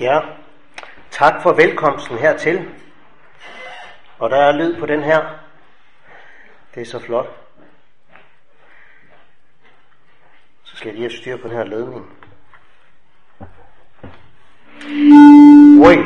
Ja, 0.00 0.20
tak 1.10 1.42
for 1.42 1.52
velkomsten 1.52 2.18
hertil. 2.18 2.68
Og 4.18 4.30
der 4.30 4.36
er 4.36 4.52
lyd 4.52 4.80
på 4.80 4.86
den 4.86 5.02
her. 5.02 5.38
Det 6.74 6.80
er 6.80 6.84
så 6.84 6.98
flot. 6.98 7.26
Så 10.64 10.76
skal 10.76 10.88
jeg 10.88 10.94
lige 10.94 11.08
have 11.08 11.18
styr 11.18 11.36
på 11.36 11.48
den 11.48 11.56
her 11.56 11.64
ledning. 11.64 12.06
Ui, 15.86 15.96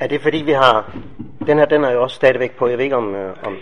er 0.00 0.06
det 0.06 0.22
fordi 0.22 0.38
vi 0.38 0.52
har... 0.52 0.92
Den 1.46 1.58
her, 1.58 1.64
den 1.64 1.84
er 1.84 1.90
jo 1.90 2.02
også 2.02 2.16
stadigvæk 2.16 2.56
på. 2.56 2.68
Jeg 2.68 2.78
ved 2.78 2.84
ikke 2.84 2.96
om... 2.96 3.14
Øh, 3.14 3.36
om 3.42 3.56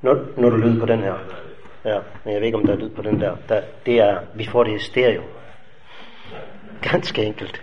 når, 0.00 0.40
når 0.40 0.50
du 0.50 0.56
lyd 0.56 0.80
på 0.80 0.86
den 0.86 1.00
her. 1.00 1.45
Ja, 1.86 1.98
men 2.24 2.32
jeg 2.32 2.40
ved 2.40 2.46
ikke, 2.46 2.58
om 2.58 2.66
der 2.66 2.72
er 2.72 2.76
lyd 2.76 2.90
på 2.90 3.02
den 3.02 3.20
der. 3.20 3.36
der 3.48 3.62
det 3.86 3.98
er, 3.98 4.18
vi 4.34 4.46
får 4.46 4.64
det 4.64 4.80
i 4.80 4.84
stereo. 4.84 5.22
Ganske 6.82 7.24
enkelt. 7.24 7.62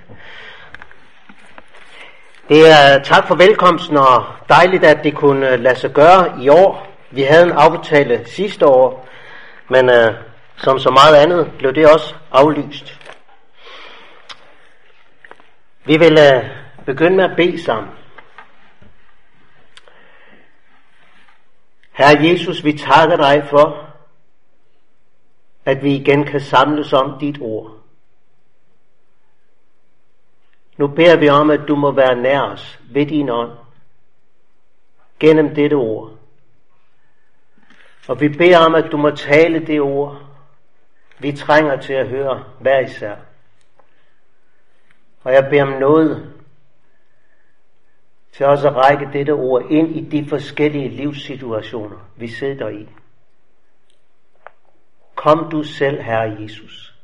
Det 2.50 2.70
er 2.70 3.04
tak 3.04 3.28
for 3.28 3.36
velkomsten, 3.36 3.98
og 3.98 4.26
dejligt, 4.50 4.84
at 4.84 5.04
det 5.04 5.16
kunne 5.16 5.50
øh, 5.50 5.60
lade 5.60 5.76
sig 5.76 5.92
gøre 5.92 6.42
i 6.42 6.50
år. 6.50 6.88
Vi 7.12 7.22
havde 7.22 7.44
en 7.44 7.52
aftale 7.52 8.26
sidste 8.26 8.68
år, 8.68 9.08
men 9.70 9.90
øh, 9.90 10.14
som 10.58 10.80
så 10.80 10.90
meget 10.90 11.16
andet 11.16 11.52
blev 11.58 11.76
det 11.76 11.94
også 11.94 12.16
aflyst. 12.32 13.00
Vi 15.86 15.98
vil 15.98 16.18
øh, 16.34 16.50
begynde 16.86 17.16
med 17.16 17.24
at 17.24 17.36
bede 17.36 17.64
sammen. 17.64 17.92
Herre 21.92 22.24
Jesus, 22.24 22.64
vi 22.64 22.78
takker 22.78 23.16
dig 23.16 23.44
for, 23.50 23.93
at 25.66 25.84
vi 25.84 25.96
igen 25.96 26.24
kan 26.24 26.42
samles 26.42 26.94
om 26.94 27.20
dit 27.20 27.38
ord. 27.42 27.72
Nu 30.78 30.88
beder 30.88 31.18
vi 31.18 31.30
om, 31.30 31.50
at 31.50 31.62
du 31.68 31.76
må 31.76 31.92
være 31.92 32.16
nær 32.16 32.42
os 32.42 32.80
ved 32.92 33.06
din 33.06 33.30
ånd, 33.30 33.52
gennem 35.20 35.56
dette 35.56 35.74
ord. 35.74 36.12
Og 38.08 38.22
vi 38.22 38.30
beder 38.30 38.58
om, 38.58 38.76
at 38.76 38.92
du 38.92 38.98
må 38.98 39.12
tale 39.12 39.66
det 39.66 39.82
ord, 39.82 40.22
vi 41.20 41.32
trænger 41.32 41.76
til 41.78 41.94
at 41.94 42.08
høre 42.08 42.44
hver 42.60 42.80
især. 42.80 43.16
Og 45.24 45.34
jeg 45.34 45.48
beder 45.50 45.64
om 45.64 45.80
noget 45.80 46.34
til 48.32 48.46
også 48.46 48.68
at 48.68 48.76
række 48.76 49.10
dette 49.14 49.32
ord 49.32 49.66
ind 49.70 49.96
i 49.96 50.02
de 50.02 50.30
forskellige 50.30 50.90
livssituationer, 50.90 51.98
vi 52.16 52.28
sidder 52.28 52.70
i. 52.70 52.88
Kom 55.24 55.50
du 55.52 55.64
selv, 55.64 56.02
Herre 56.02 56.38
Jesus, 56.42 56.96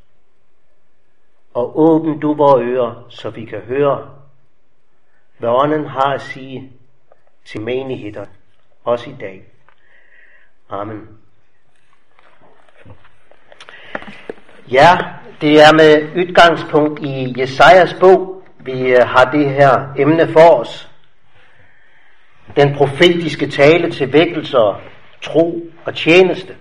og 1.53 1.80
åbn 1.80 2.20
du 2.20 2.34
vores 2.34 2.64
ører, 2.64 3.06
så 3.09 3.30
vi 3.30 3.45
kan 3.45 3.59
høre, 3.59 4.09
hvad 5.38 5.50
ånden 5.50 5.86
har 5.86 6.14
at 6.14 6.22
sige 6.22 6.72
til 7.45 7.62
menigheder, 7.62 8.25
også 8.84 9.09
i 9.09 9.16
dag. 9.20 9.44
Amen. 10.70 11.08
Ja, 14.72 14.97
det 15.42 15.62
er 15.62 15.73
med 15.73 16.23
udgangspunkt 16.23 17.00
i 17.00 17.40
Jesajas 17.40 17.94
bog, 18.00 18.44
vi 18.59 18.95
øh, 18.95 19.08
har 19.08 19.31
det 19.31 19.50
her 19.50 19.94
emne 19.97 20.28
for 20.28 20.50
os. 20.62 20.92
Den 22.56 22.75
profetiske 22.75 23.50
tale 23.50 23.92
til 23.92 24.14
vækkelser, 24.14 24.81
tro 25.22 25.62
og 25.86 25.95
tjeneste. 25.95 26.56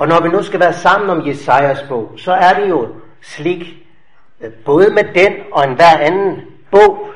Og 0.00 0.08
når 0.08 0.20
vi 0.20 0.28
nu 0.28 0.42
skal 0.42 0.60
være 0.60 0.72
sammen 0.72 1.10
om 1.10 1.26
Jesajas 1.26 1.84
bog, 1.88 2.12
så 2.16 2.32
er 2.32 2.54
det 2.54 2.68
jo 2.68 2.94
slik, 3.22 3.76
øh, 4.40 4.52
både 4.52 4.90
med 4.90 5.04
den 5.04 5.32
og 5.52 5.64
en 5.64 5.74
hver 5.74 5.98
anden 5.98 6.42
bog, 6.70 7.10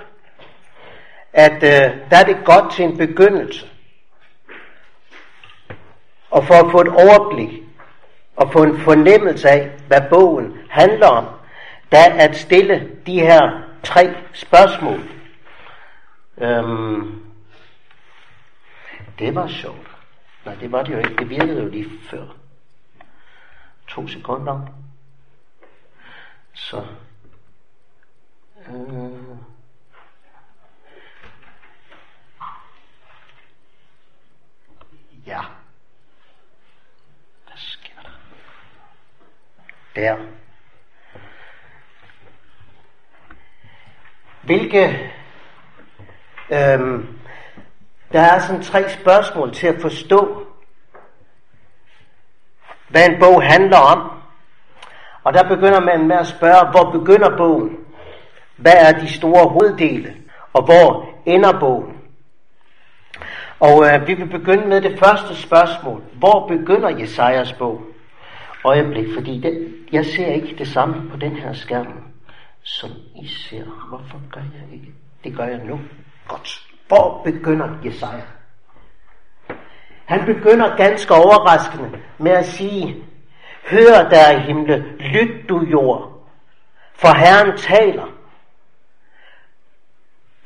at 1.32 1.54
øh, 1.54 1.96
der 2.10 2.16
er 2.16 2.24
det 2.24 2.36
godt 2.44 2.72
til 2.72 2.84
en 2.84 2.96
begyndelse. 2.96 3.66
Og 6.30 6.44
for 6.44 6.54
at 6.54 6.70
få 6.70 6.80
et 6.80 6.88
overblik 6.88 7.62
og 8.36 8.52
få 8.52 8.62
en 8.62 8.78
fornemmelse 8.78 9.48
af, 9.48 9.70
hvad 9.88 10.00
bogen 10.10 10.58
handler 10.70 11.08
om, 11.08 11.24
der 11.92 12.12
at 12.18 12.36
stille 12.36 12.90
de 13.06 13.20
her 13.20 13.62
tre 13.82 14.14
spørgsmål. 14.32 15.00
Øhm, 16.38 17.22
det 19.18 19.34
var 19.34 19.46
sjovt. 19.46 19.90
Nej, 20.44 20.54
det 20.54 20.72
var 20.72 20.82
det 20.82 20.92
jo 20.92 20.98
ikke. 20.98 21.16
Det 21.18 21.30
virkede 21.30 21.62
jo 21.62 21.68
lige 21.68 21.90
før 22.10 22.43
to 23.94 24.08
sekunder. 24.08 24.66
Så. 26.54 26.86
Øh. 28.68 29.36
Ja. 35.26 35.40
Hvad 37.44 37.56
sker 37.56 38.02
der? 38.02 38.10
Der. 39.94 40.16
Hvilke 44.42 45.12
øhm, 46.50 47.18
der 48.12 48.20
er 48.20 48.38
sådan 48.38 48.62
tre 48.62 48.90
spørgsmål 48.90 49.54
til 49.54 49.66
at 49.66 49.80
forstå 49.82 50.43
hvad 52.94 53.08
en 53.08 53.18
bog 53.20 53.42
handler 53.42 53.78
om. 53.78 54.10
Og 55.24 55.34
der 55.34 55.48
begynder 55.48 55.80
man 55.80 56.08
med 56.08 56.16
at 56.16 56.26
spørge, 56.26 56.70
hvor 56.70 56.90
begynder 56.98 57.36
bogen? 57.36 57.76
Hvad 58.56 58.72
er 58.78 58.92
de 58.92 59.12
store 59.12 59.48
hoveddele? 59.48 60.14
Og 60.52 60.64
hvor 60.64 61.08
ender 61.26 61.60
bogen? 61.60 61.96
Og 63.60 63.86
øh, 63.86 64.06
vi 64.06 64.14
vil 64.14 64.26
begynde 64.26 64.66
med 64.66 64.80
det 64.80 64.98
første 64.98 65.42
spørgsmål. 65.42 66.02
Hvor 66.12 66.48
begynder 66.48 66.88
Jesajas 66.88 67.52
bog? 67.52 67.82
Øjeblik, 68.64 69.06
fordi 69.14 69.40
det, 69.40 69.74
jeg 69.92 70.04
ser 70.04 70.26
ikke 70.26 70.54
det 70.58 70.68
samme 70.68 71.10
på 71.10 71.16
den 71.16 71.36
her 71.36 71.52
skærm, 71.52 71.86
som 72.62 72.90
I 73.22 73.28
ser. 73.28 73.64
Hvorfor 73.88 74.20
gør 74.32 74.40
jeg 74.40 74.74
ikke? 74.74 74.92
Det 75.24 75.36
gør 75.36 75.44
jeg 75.44 75.60
nu. 75.64 75.80
Godt. 76.28 76.66
Hvor 76.88 77.22
begynder 77.24 77.68
Jesaja? 77.84 78.22
Han 80.06 80.26
begynder 80.26 80.76
ganske 80.76 81.14
overraskende 81.14 82.02
med 82.18 82.32
at 82.32 82.46
sige, 82.46 83.04
Hør 83.70 84.08
der 84.10 84.38
himle, 84.38 84.96
lyt 84.98 85.48
du 85.48 85.60
jord, 85.62 86.28
for 86.94 87.16
Herren 87.16 87.56
taler. 87.58 88.06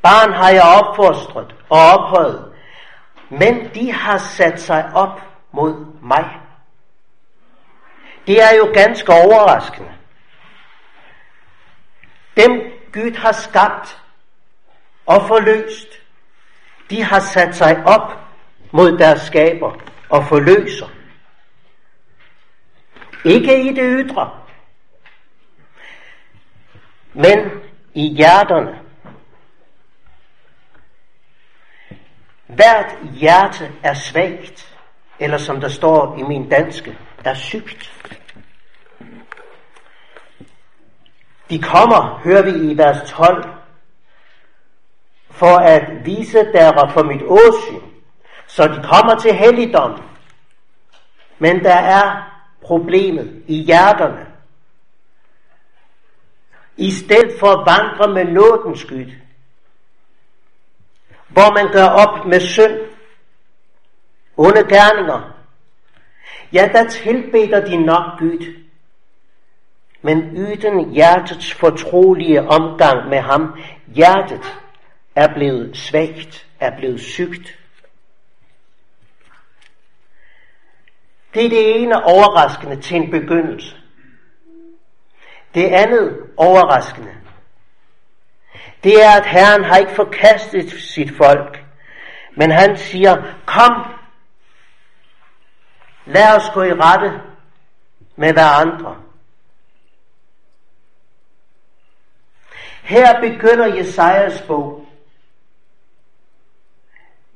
Barn 0.01 0.33
har 0.33 0.49
jeg 0.49 0.63
opfostret 0.63 1.55
og 1.69 1.79
ophøjet, 1.79 2.53
men 3.29 3.69
de 3.73 3.91
har 3.91 4.17
sat 4.17 4.61
sig 4.61 4.91
op 4.95 5.21
mod 5.51 5.85
mig. 6.01 6.39
Det 8.27 8.41
er 8.41 8.55
jo 8.57 8.71
ganske 8.73 9.11
overraskende. 9.11 9.91
Dem 12.37 12.51
Gud 12.93 13.17
har 13.17 13.31
skabt 13.31 14.01
og 15.05 15.21
forløst, 15.27 15.87
de 16.89 17.03
har 17.03 17.19
sat 17.19 17.55
sig 17.55 17.83
op 17.85 18.18
mod 18.71 18.97
deres 18.97 19.21
skaber 19.21 19.71
og 20.09 20.25
forløser. 20.25 20.87
Ikke 23.25 23.61
i 23.61 23.73
det 23.73 23.83
ydre, 23.83 24.31
men 27.13 27.39
i 27.93 28.07
hjerterne. 28.07 28.79
Hvert 32.47 32.97
hjerte 33.13 33.71
er 33.83 33.93
svagt, 33.93 34.75
eller 35.19 35.37
som 35.37 35.61
der 35.61 35.69
står 35.69 36.17
i 36.17 36.23
min 36.23 36.49
danske, 36.49 36.97
er 37.25 37.33
sygt. 37.33 37.93
De 41.49 41.61
kommer, 41.61 42.21
hører 42.23 42.41
vi 42.41 42.71
i 42.71 42.77
vers 42.77 43.09
12, 43.09 43.49
for 45.31 45.57
at 45.57 46.05
vise 46.05 46.37
deres 46.37 46.93
for 46.93 47.03
mit 47.03 47.21
åsyn, 47.23 47.88
så 48.59 48.67
de 48.67 48.83
kommer 48.83 49.15
til 49.15 49.33
helligdom. 49.35 50.01
Men 51.37 51.63
der 51.63 51.75
er 51.75 52.31
problemet 52.61 53.43
i 53.47 53.55
hjerterne. 53.63 54.25
I 56.77 56.91
stedet 56.91 57.39
for 57.39 57.47
at 57.47 57.65
vandre 57.65 58.13
med 58.13 58.33
nådens 58.33 58.79
skyld, 58.79 59.11
hvor 61.27 61.53
man 61.53 61.71
gør 61.71 61.85
op 61.85 62.25
med 62.25 62.39
synd, 62.39 62.79
onde 64.37 64.63
gerninger, 64.63 65.33
ja, 66.53 66.69
der 66.73 66.89
tilbeder 66.89 67.65
de 67.65 67.85
nok 67.85 68.19
Gud. 68.19 68.55
Men 70.01 70.37
uden 70.37 70.91
hjertets 70.91 71.53
fortrolige 71.53 72.41
omgang 72.41 73.09
med 73.09 73.19
ham, 73.19 73.61
hjertet 73.87 74.59
er 75.15 75.33
blevet 75.33 75.77
svagt, 75.77 76.47
er 76.59 76.77
blevet 76.77 77.01
sygt. 77.01 77.58
Det 81.33 81.45
er 81.45 81.49
det 81.49 81.81
ene 81.81 82.03
overraskende 82.03 82.81
til 82.81 82.97
en 82.97 83.11
begyndelse. 83.11 83.75
Det 85.53 85.65
andet 85.65 86.19
overraskende, 86.37 87.15
det 88.83 89.03
er, 89.03 89.11
at 89.11 89.25
Herren 89.25 89.63
har 89.63 89.77
ikke 89.77 89.95
forkastet 89.95 90.71
sit 90.71 91.17
folk, 91.17 91.65
men 92.37 92.51
han 92.51 92.77
siger, 92.77 93.23
kom, 93.45 93.85
lad 96.05 96.35
os 96.35 96.49
gå 96.53 96.63
i 96.63 96.73
rette 96.73 97.21
med 98.15 98.33
hverandre. 98.33 98.95
Her 102.83 103.21
begynder 103.21 103.75
Jesajas 103.75 104.41
bog 104.41 104.87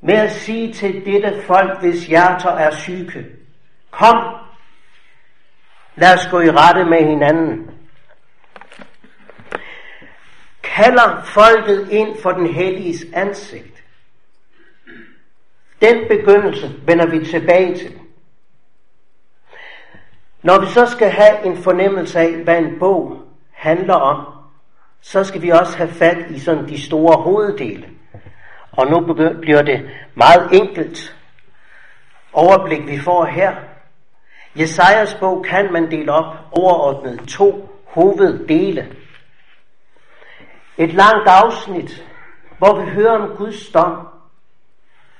med 0.00 0.14
at 0.14 0.32
sige 0.32 0.72
til 0.72 1.04
dette 1.04 1.42
folk, 1.42 1.80
hvis 1.80 2.06
hjerter 2.06 2.50
er 2.50 2.70
syge, 2.70 3.33
kom, 3.98 4.16
lad 5.96 6.14
os 6.14 6.28
gå 6.30 6.40
i 6.40 6.50
rette 6.50 6.84
med 6.84 7.04
hinanden. 7.04 7.70
Kalder 10.62 11.22
folket 11.24 11.88
ind 11.90 12.16
for 12.22 12.30
den 12.30 12.46
helliges 12.46 13.04
ansigt. 13.12 13.84
Den 15.80 16.08
begyndelse 16.08 16.72
vender 16.86 17.06
vi 17.06 17.26
tilbage 17.26 17.78
til. 17.78 17.98
Når 20.42 20.60
vi 20.60 20.66
så 20.66 20.86
skal 20.86 21.10
have 21.10 21.46
en 21.46 21.56
fornemmelse 21.56 22.20
af, 22.20 22.32
hvad 22.44 22.58
en 22.58 22.78
bog 22.78 23.22
handler 23.52 23.94
om, 23.94 24.26
så 25.00 25.24
skal 25.24 25.42
vi 25.42 25.50
også 25.50 25.76
have 25.76 25.90
fat 25.90 26.30
i 26.30 26.38
sådan 26.38 26.68
de 26.68 26.82
store 26.82 27.16
hoveddele. 27.16 27.88
Og 28.72 28.86
nu 28.86 29.14
bliver 29.40 29.62
det 29.62 29.90
meget 30.14 30.48
enkelt 30.52 31.16
overblik, 32.32 32.86
vi 32.86 32.98
får 32.98 33.24
her. 33.24 33.54
Jesajas 34.54 35.14
bog 35.20 35.44
kan 35.44 35.72
man 35.72 35.90
dele 35.90 36.12
op 36.12 36.36
overordnet 36.52 37.28
to 37.28 37.68
hoveddele. 37.86 38.96
Et 40.78 40.92
langt 40.92 41.28
afsnit, 41.28 42.04
hvor 42.58 42.80
vi 42.80 42.90
hører 42.90 43.18
om 43.18 43.36
Guds 43.36 43.68
dom. 43.68 44.08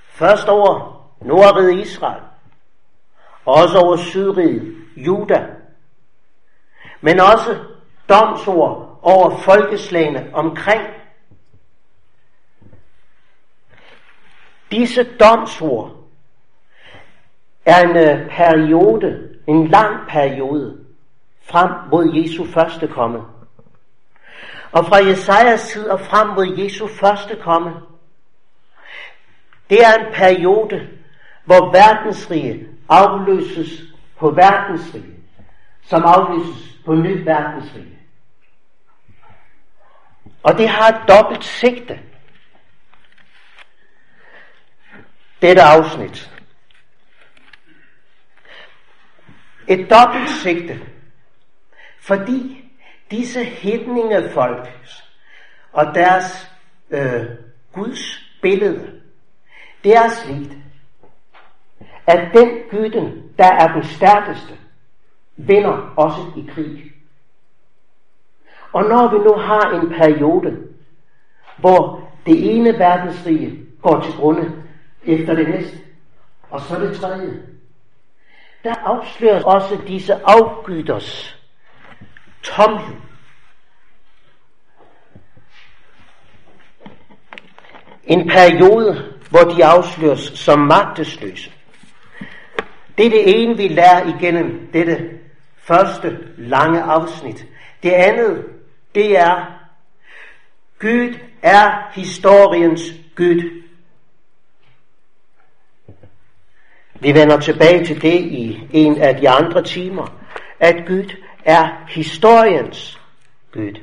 Først 0.09 0.49
over 0.49 1.05
Nordriget 1.21 1.87
Israel, 1.87 2.23
og 3.45 3.55
også 3.55 3.79
over 3.79 3.97
Sydriget, 3.97 4.77
Juda. 4.97 5.47
Men 7.01 7.21
også 7.21 7.59
domsord 8.09 8.99
over 9.03 9.37
folkeslagene 9.37 10.31
omkring. 10.33 10.83
Disse 14.71 15.17
domsord 15.17 16.04
er 17.67 17.83
en 17.83 17.97
øh, 17.97 18.31
periode, 18.31 19.29
en 19.47 19.69
lang 19.69 20.09
periode, 20.09 20.79
frem 21.43 21.71
mod 21.91 22.15
Jesu 22.15 22.45
første 22.45 22.89
komme. 22.89 23.21
Og 24.73 24.87
fra 24.87 24.97
Jesajas 24.97 25.69
tid 25.69 25.89
og 25.89 26.01
frem 26.01 26.29
mod 26.29 26.59
Jesu 26.59 26.87
første 26.87 27.37
komme, 27.37 27.73
det 29.71 29.79
er 29.85 29.95
en 29.95 30.15
periode, 30.15 30.89
hvor 31.45 31.73
verdensrige 31.73 32.69
afløses 32.89 33.83
på 34.19 34.31
verdensrige, 34.31 35.15
som 35.83 36.03
afløses 36.05 36.79
på 36.87 36.95
ny 36.95 37.25
verdensrige. 37.25 37.99
Og 40.43 40.59
det 40.59 40.69
har 40.69 40.89
et 40.89 41.09
dobbelt 41.09 41.45
sigte. 41.45 42.01
Dette 45.43 45.63
afsnit. 45.63 46.34
Et 49.69 49.91
dobbelt 49.91 50.31
sigte. 50.31 50.81
Fordi 52.01 52.71
disse 53.11 53.45
hedninge 53.45 54.31
folk 54.31 54.69
og 55.73 55.95
deres 55.95 56.51
øh, 56.91 57.25
Guds 57.73 58.31
billede, 58.43 59.01
det 59.85 59.97
er 59.97 60.09
sligt, 60.09 60.53
at 62.07 62.29
den 62.35 62.49
gyden, 62.71 63.23
der 63.39 63.53
er 63.53 63.73
den 63.73 63.85
stærkeste, 63.85 64.55
vinder 65.37 65.93
også 65.97 66.21
i 66.37 66.51
krig. 66.55 66.93
Og 68.73 68.85
når 68.85 69.11
vi 69.11 69.19
nu 69.19 69.35
har 69.35 69.81
en 69.81 69.89
periode, 69.89 70.59
hvor 71.59 72.09
det 72.27 72.57
ene 72.57 72.79
verdensrige 72.79 73.67
går 73.83 74.01
til 74.01 74.13
grunde 74.13 74.53
efter 75.05 75.35
det 75.35 75.49
næste, 75.49 75.79
og 76.51 76.61
så 76.61 76.81
det 76.81 76.97
tredje, 76.97 77.43
der 78.65 78.75
afsløres 78.75 79.45
også 79.45 79.79
disse 79.87 80.15
afgyders 80.25 81.39
tomhed. 82.43 82.97
En 88.05 88.29
periode, 88.29 89.15
hvor 89.31 89.41
de 89.41 89.65
afsløres 89.65 90.21
som 90.21 90.59
magtesløse. 90.59 91.53
Det 92.99 93.07
er 93.07 93.11
det 93.11 93.43
ene, 93.43 93.57
vi 93.57 93.69
lærer 93.69 94.19
igennem 94.19 94.71
dette 94.73 95.11
første 95.57 96.19
lange 96.37 96.83
afsnit. 96.83 97.47
Det 97.83 97.91
andet, 97.91 98.45
det 98.95 99.19
er, 99.19 99.45
Gud 100.79 101.19
er 101.43 101.91
historiens 101.95 102.83
Gud. 103.17 103.64
Vi 107.01 107.15
vender 107.15 107.41
tilbage 107.41 107.85
til 107.85 108.03
det 108.03 108.21
i 108.21 108.69
en 108.73 109.03
af 109.03 109.17
de 109.17 109.29
andre 109.29 109.63
timer, 109.63 110.07
at 110.61 110.77
Gud 110.87 111.17
er 111.45 111.85
historiens 111.89 113.01
Gud. 113.53 113.81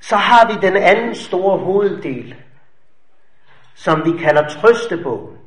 Så 0.00 0.16
har 0.16 0.52
vi 0.52 0.66
den 0.66 0.76
anden 0.76 1.14
store 1.14 1.58
hoveddel, 1.58 2.34
som 3.74 4.02
vi 4.04 4.22
kalder 4.22 4.48
trøstebogen. 4.48 5.38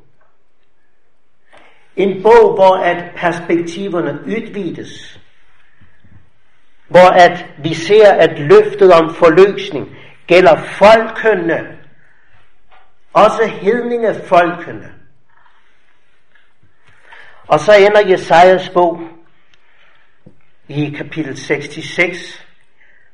En 1.96 2.22
bog, 2.22 2.54
hvor 2.54 2.76
at 2.76 3.10
perspektiverne 3.16 4.20
udvides. 4.26 5.20
Hvor 6.88 7.10
at 7.10 7.46
vi 7.58 7.74
ser, 7.74 8.12
at 8.12 8.38
løftet 8.38 8.92
om 8.92 9.14
forløsning 9.14 9.96
gælder 10.26 10.56
folkene, 10.56 11.78
også 13.12 13.46
hedningefolkene. 13.46 14.92
Og 17.46 17.60
så 17.60 17.72
ender 17.72 18.08
Jesajas 18.08 18.68
bog 18.68 19.00
i 20.68 20.90
kapitel 20.90 21.36
66 21.36 22.46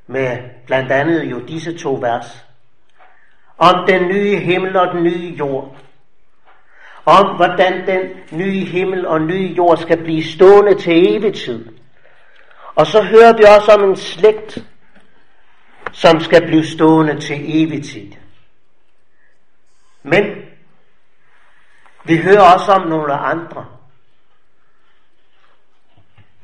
med 0.06 0.38
blandt 0.66 0.92
andet 0.92 1.30
jo 1.30 1.40
disse 1.40 1.78
to 1.78 1.94
vers. 1.94 2.44
Om 3.58 3.86
den 3.88 4.08
nye 4.08 4.36
himmel 4.36 4.76
og 4.76 4.94
den 4.94 5.02
nye 5.02 5.36
jord. 5.38 5.76
Om 7.04 7.36
hvordan 7.36 7.86
den 7.86 8.00
nye 8.32 8.64
himmel 8.64 9.06
og 9.06 9.20
nye 9.20 9.54
jord 9.56 9.76
skal 9.78 10.02
blive 10.02 10.24
stående 10.24 10.74
til 10.74 11.16
evig 11.16 11.34
tid. 11.34 11.66
Og 12.74 12.86
så 12.86 13.02
hører 13.02 13.36
vi 13.36 13.44
også 13.56 13.72
om 13.72 13.90
en 13.90 13.96
slægt, 13.96 14.58
som 15.92 16.20
skal 16.20 16.46
blive 16.46 16.66
stående 16.66 17.20
til 17.20 17.62
evig 17.62 17.84
tid. 17.84 18.12
Men 20.08 20.24
vi 22.04 22.16
hører 22.16 22.54
også 22.54 22.72
om 22.72 22.88
nogle 22.88 23.12
andre. 23.12 23.66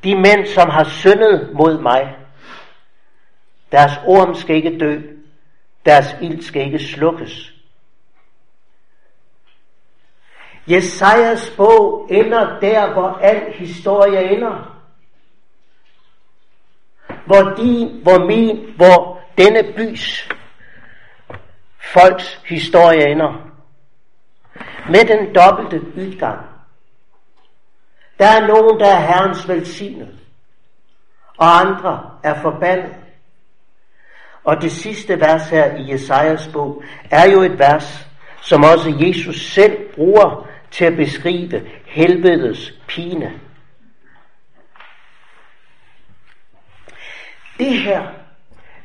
De 0.03 0.15
mænd, 0.15 0.45
som 0.45 0.69
har 0.69 0.83
syndet 0.83 1.53
mod 1.53 1.81
mig, 1.81 2.17
deres 3.71 3.91
orm 4.05 4.35
skal 4.35 4.55
ikke 4.55 4.77
dø, 4.79 5.01
deres 5.85 6.15
ild 6.21 6.41
skal 6.41 6.65
ikke 6.65 6.79
slukkes. 6.79 7.51
Jesajas 10.67 11.53
bog 11.57 12.07
ender 12.11 12.59
der, 12.59 12.93
hvor 12.93 13.09
al 13.09 13.53
historie 13.53 14.31
ender. 14.31 14.81
Hvor 17.25 17.53
din, 17.57 18.01
hvor 18.03 18.25
min, 18.25 18.73
hvor 18.75 19.21
denne 19.37 19.73
bys 19.73 20.29
folks 21.93 22.41
historie 22.45 23.11
ender. 23.11 23.44
Med 24.89 25.05
den 25.05 25.35
dobbelte 25.35 25.81
udgang. 25.97 26.39
Der 28.19 28.27
er 28.27 28.47
nogen, 28.47 28.79
der 28.79 28.87
er 28.87 28.99
Herrens 28.99 29.47
velsignet, 29.47 30.19
og 31.37 31.59
andre 31.59 32.11
er 32.23 32.41
forbandet. 32.41 32.95
Og 34.43 34.61
det 34.61 34.71
sidste 34.71 35.19
vers 35.19 35.49
her 35.49 35.75
i 35.75 35.91
Jesajas 35.91 36.49
bog 36.53 36.83
er 37.11 37.31
jo 37.31 37.41
et 37.41 37.59
vers, 37.59 38.07
som 38.41 38.63
også 38.63 38.93
Jesus 38.99 39.51
selv 39.51 39.93
bruger 39.95 40.47
til 40.71 40.85
at 40.85 40.95
beskrive 40.95 41.67
helvedes 41.85 42.73
pine. 42.87 43.39
Det 47.57 47.79
her, 47.79 48.07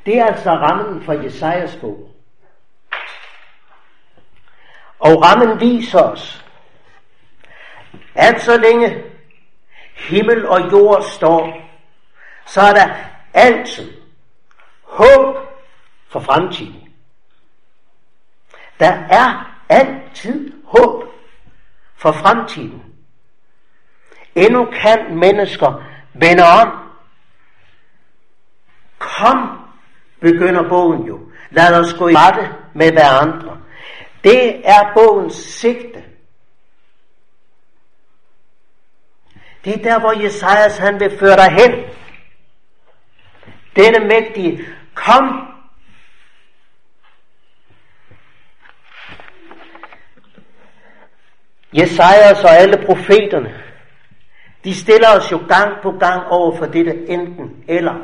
det 0.06 0.18
er 0.18 0.26
altså 0.26 0.50
rammen 0.50 1.02
for 1.02 1.12
Jesajas 1.12 1.76
bog. 1.76 2.10
Og 5.00 5.22
rammen 5.22 5.60
viser 5.60 6.02
os, 6.02 6.44
at 8.14 8.42
så 8.42 8.56
længe 8.56 9.04
himmel 9.96 10.46
og 10.46 10.72
jord 10.72 11.02
står, 11.02 11.56
så 12.46 12.60
er 12.60 12.72
der 12.72 12.94
altid 13.34 13.92
håb 14.82 15.36
for 16.08 16.20
fremtiden. 16.20 16.88
Der 18.80 18.92
er 19.10 19.56
altid 19.68 20.52
håb 20.64 21.04
for 21.96 22.12
fremtiden. 22.12 22.82
Endnu 24.34 24.64
kan 24.64 25.18
mennesker 25.18 25.82
vende 26.14 26.42
om. 26.42 26.68
Kom, 28.98 29.58
begynder 30.20 30.68
bogen 30.68 31.06
jo. 31.06 31.20
Lad 31.50 31.80
os 31.80 31.94
gå 31.94 32.08
i 32.08 32.14
rette 32.14 32.54
med 32.74 32.92
hverandre. 32.92 33.59
Det 34.24 34.68
er 34.68 34.92
bogens 34.94 35.34
sigte. 35.34 36.04
Det 39.64 39.74
er 39.74 39.82
der, 39.82 40.00
hvor 40.00 40.22
Jesajas 40.22 40.78
han 40.78 41.00
vil 41.00 41.18
føre 41.18 41.36
dig 41.36 41.52
hen. 41.52 41.84
Denne 43.76 44.08
mægtige, 44.08 44.66
kom. 44.94 45.46
Jesajas 51.72 52.44
og 52.44 52.50
alle 52.50 52.86
profeterne, 52.86 53.62
de 54.64 54.74
stiller 54.74 55.08
os 55.16 55.32
jo 55.32 55.40
gang 55.48 55.82
på 55.82 55.90
gang 55.90 56.26
over 56.26 56.56
for 56.56 56.66
dette 56.66 57.08
enten 57.08 57.64
eller. 57.68 57.94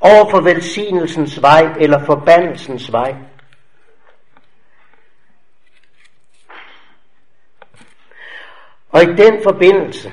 Over 0.00 0.30
for 0.30 0.40
velsignelsens 0.40 1.42
vej 1.42 1.74
eller 1.80 2.04
forbandelsens 2.04 2.92
vej. 2.92 3.14
Og 8.90 9.02
i 9.02 9.06
den 9.06 9.42
forbindelse, 9.42 10.12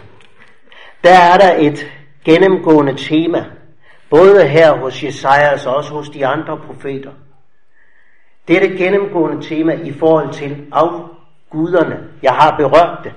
der 1.04 1.14
er 1.14 1.38
der 1.38 1.56
et 1.58 1.92
gennemgående 2.26 2.96
tema, 2.98 3.46
både 4.10 4.48
her 4.48 4.78
hos 4.78 5.04
Jesajas 5.04 5.66
og 5.66 5.76
også 5.76 5.94
hos 5.94 6.10
de 6.10 6.28
andre 6.28 6.58
profeter. 6.58 7.12
Det 8.48 8.56
er 8.56 8.60
det 8.60 8.78
gennemgående 8.78 9.48
tema 9.48 9.74
i 9.74 9.94
forhold 9.94 10.34
til 10.34 10.68
afguderne. 10.72 12.10
Jeg 12.22 12.34
har 12.34 12.58
berørt 12.58 13.00
det. 13.04 13.14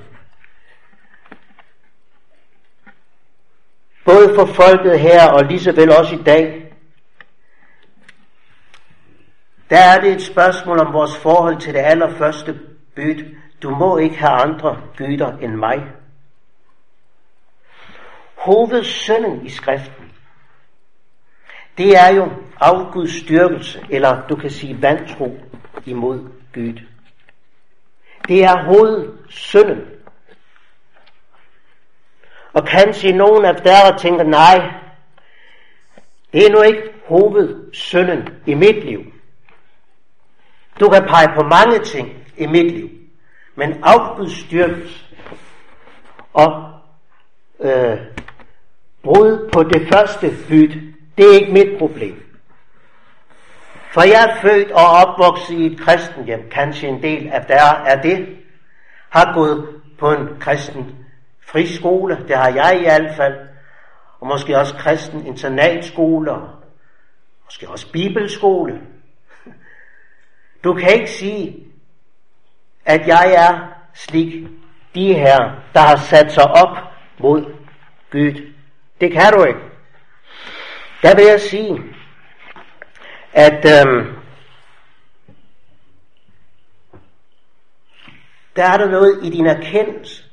Både 4.04 4.34
for 4.34 4.46
folket 4.46 5.00
her 5.00 5.30
og 5.30 5.44
lige 5.44 5.60
så 5.60 5.72
vel 5.72 5.90
også 5.90 6.14
i 6.14 6.22
dag. 6.22 6.72
Der 9.70 9.78
er 9.78 10.00
det 10.00 10.12
et 10.12 10.22
spørgsmål 10.22 10.78
om 10.78 10.92
vores 10.92 11.16
forhold 11.16 11.60
til 11.60 11.74
det 11.74 11.80
allerførste 11.80 12.60
bødt, 12.96 13.24
du 13.62 13.70
må 13.70 13.98
ikke 13.98 14.16
have 14.16 14.32
andre 14.32 14.80
gyder 14.96 15.36
end 15.38 15.54
mig. 15.54 15.82
Hovedsønnen 18.36 19.46
i 19.46 19.50
skriften, 19.50 20.12
det 21.78 21.96
er 21.96 22.14
jo 22.14 22.28
afguds 22.60 23.12
styrkelse, 23.12 23.86
eller 23.90 24.26
du 24.26 24.36
kan 24.36 24.50
sige 24.50 24.82
vantro 24.82 25.38
imod 25.86 26.18
Gud. 26.54 26.80
Det 28.28 28.44
er 28.44 28.64
hovedsønnen. 28.64 29.80
Og 32.52 32.66
kanskje 32.66 33.12
nogen 33.12 33.44
af 33.44 33.54
der 33.54 33.96
tænker, 33.98 34.24
nej, 34.24 34.74
det 36.32 36.46
er 36.46 36.50
nu 36.50 36.62
ikke 36.62 36.82
hovedsønnen 37.06 38.28
i 38.46 38.54
mit 38.54 38.84
liv. 38.84 39.12
Du 40.80 40.88
kan 40.88 41.02
pege 41.02 41.28
på 41.34 41.42
mange 41.42 41.78
ting 41.84 42.24
i 42.36 42.46
mit 42.46 42.72
liv, 42.72 42.90
men 43.56 43.80
afgudstyrkelse 43.82 45.04
og 46.32 46.72
øh, 47.60 47.98
brud 49.02 49.50
på 49.52 49.62
det 49.62 49.88
første 49.92 50.30
byd, 50.48 50.68
det 51.18 51.30
er 51.30 51.40
ikke 51.40 51.52
mit 51.52 51.78
problem. 51.78 52.22
For 53.92 54.02
jeg 54.02 54.24
er 54.30 54.40
født 54.42 54.70
og 54.70 54.86
opvokset 54.86 55.54
i 55.54 55.66
et 55.66 55.80
kristen 55.80 56.24
hjem, 56.24 56.50
kanskje 56.50 56.88
en 56.88 57.02
del 57.02 57.28
af 57.28 57.44
der 57.44 57.72
er 57.86 58.02
det, 58.02 58.36
har 59.10 59.34
gået 59.34 59.68
på 59.98 60.12
en 60.12 60.28
kristen 60.40 60.96
friskole, 61.46 62.18
det 62.28 62.36
har 62.36 62.48
jeg 62.48 62.76
i 62.80 62.82
hvert 62.82 63.16
fald, 63.16 63.34
og 64.20 64.26
måske 64.26 64.58
også 64.58 64.74
kristen 64.74 65.26
internatskole, 65.26 66.32
og 66.32 66.48
måske 67.44 67.68
også 67.68 67.92
bibelskole. 67.92 68.80
Du 70.64 70.74
kan 70.74 70.92
ikke 70.92 71.10
sige, 71.10 71.66
at 72.86 73.06
jeg 73.06 73.32
er 73.32 73.68
slik 73.94 74.46
de 74.94 75.14
her, 75.14 75.50
der 75.74 75.80
har 75.80 75.96
sat 75.96 76.32
sig 76.32 76.44
op 76.44 76.76
mod 77.18 77.44
Gud. 78.10 78.52
Det 79.00 79.12
kan 79.12 79.32
du 79.32 79.44
ikke. 79.44 79.60
Der 81.02 81.16
vil 81.16 81.24
jeg 81.24 81.40
sige, 81.40 81.82
at 83.32 83.64
øhm, 83.64 84.16
der 88.56 88.64
er 88.64 88.76
der 88.76 88.90
noget 88.90 89.24
i 89.24 89.30
din 89.30 89.46
erkendelse, 89.46 90.24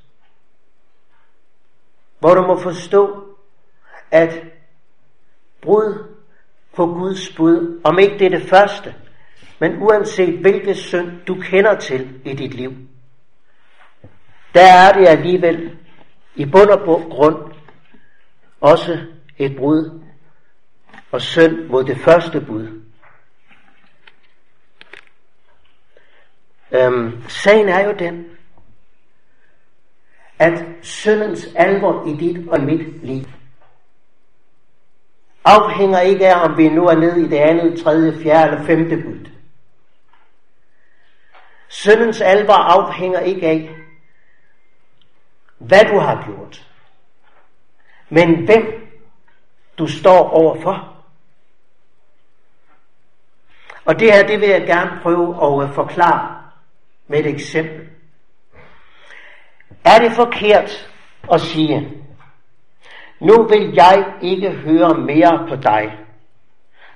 hvor 2.19 2.33
du 2.33 2.41
må 2.41 2.59
forstå, 2.59 3.27
at 4.11 4.43
brud 5.61 6.15
på 6.75 6.85
Guds 6.85 7.35
bud, 7.35 7.81
om 7.83 7.99
ikke 7.99 8.19
det 8.19 8.25
er 8.25 8.39
det 8.39 8.49
første, 8.49 8.95
men 9.63 9.77
uanset 9.81 10.39
hvilket 10.39 10.77
synd 10.77 11.11
du 11.27 11.35
kender 11.35 11.75
til 11.75 12.21
i 12.25 12.33
dit 12.33 12.53
liv, 12.53 12.73
der 14.53 14.61
er 14.61 14.91
det 14.91 15.07
alligevel 15.07 15.77
i 16.35 16.45
bund 16.45 16.69
og 16.69 16.79
grund 17.09 17.53
også 18.61 18.99
et 19.37 19.55
brud 19.55 20.01
og 21.11 21.21
synd 21.21 21.67
mod 21.67 21.83
det 21.83 21.97
første 21.97 22.41
bud. 22.41 22.81
Øhm, 26.71 27.23
sagen 27.27 27.69
er 27.69 27.85
jo 27.85 27.95
den, 27.99 28.25
at 30.39 30.65
syndens 30.81 31.47
alvor 31.55 32.07
i 32.07 32.13
dit 32.13 32.47
og 32.47 32.61
mit 32.61 33.05
liv 33.05 33.25
afhænger 35.45 35.99
ikke 35.99 36.27
af, 36.27 36.49
om 36.49 36.57
vi 36.57 36.69
nu 36.69 36.85
er 36.85 36.95
nede 36.95 37.25
i 37.25 37.27
det 37.27 37.37
andet, 37.37 37.83
tredje, 37.83 38.23
fjerde 38.23 38.51
eller 38.51 38.65
femte 38.65 38.97
bud. 38.97 39.32
Søndens 41.73 42.21
alvor 42.21 42.53
afhænger 42.53 43.19
ikke 43.19 43.47
af, 43.47 43.69
hvad 45.57 45.85
du 45.85 45.99
har 45.99 46.23
gjort, 46.25 46.67
men 48.09 48.45
hvem 48.45 48.89
du 49.77 49.87
står 49.87 50.29
overfor. 50.29 51.03
Og 53.85 53.99
det 53.99 54.13
her, 54.13 54.27
det 54.27 54.41
vil 54.41 54.49
jeg 54.49 54.61
gerne 54.61 54.99
prøve 55.01 55.35
at 55.45 55.67
øh, 55.69 55.75
forklare 55.75 56.41
med 57.07 57.19
et 57.19 57.27
eksempel. 57.27 57.89
Er 59.85 59.99
det 59.99 60.11
forkert 60.11 60.91
at 61.31 61.41
sige, 61.41 62.03
nu 63.19 63.43
vil 63.43 63.73
jeg 63.73 64.13
ikke 64.21 64.51
høre 64.51 64.97
mere 64.97 65.47
på 65.49 65.55
dig. 65.55 65.97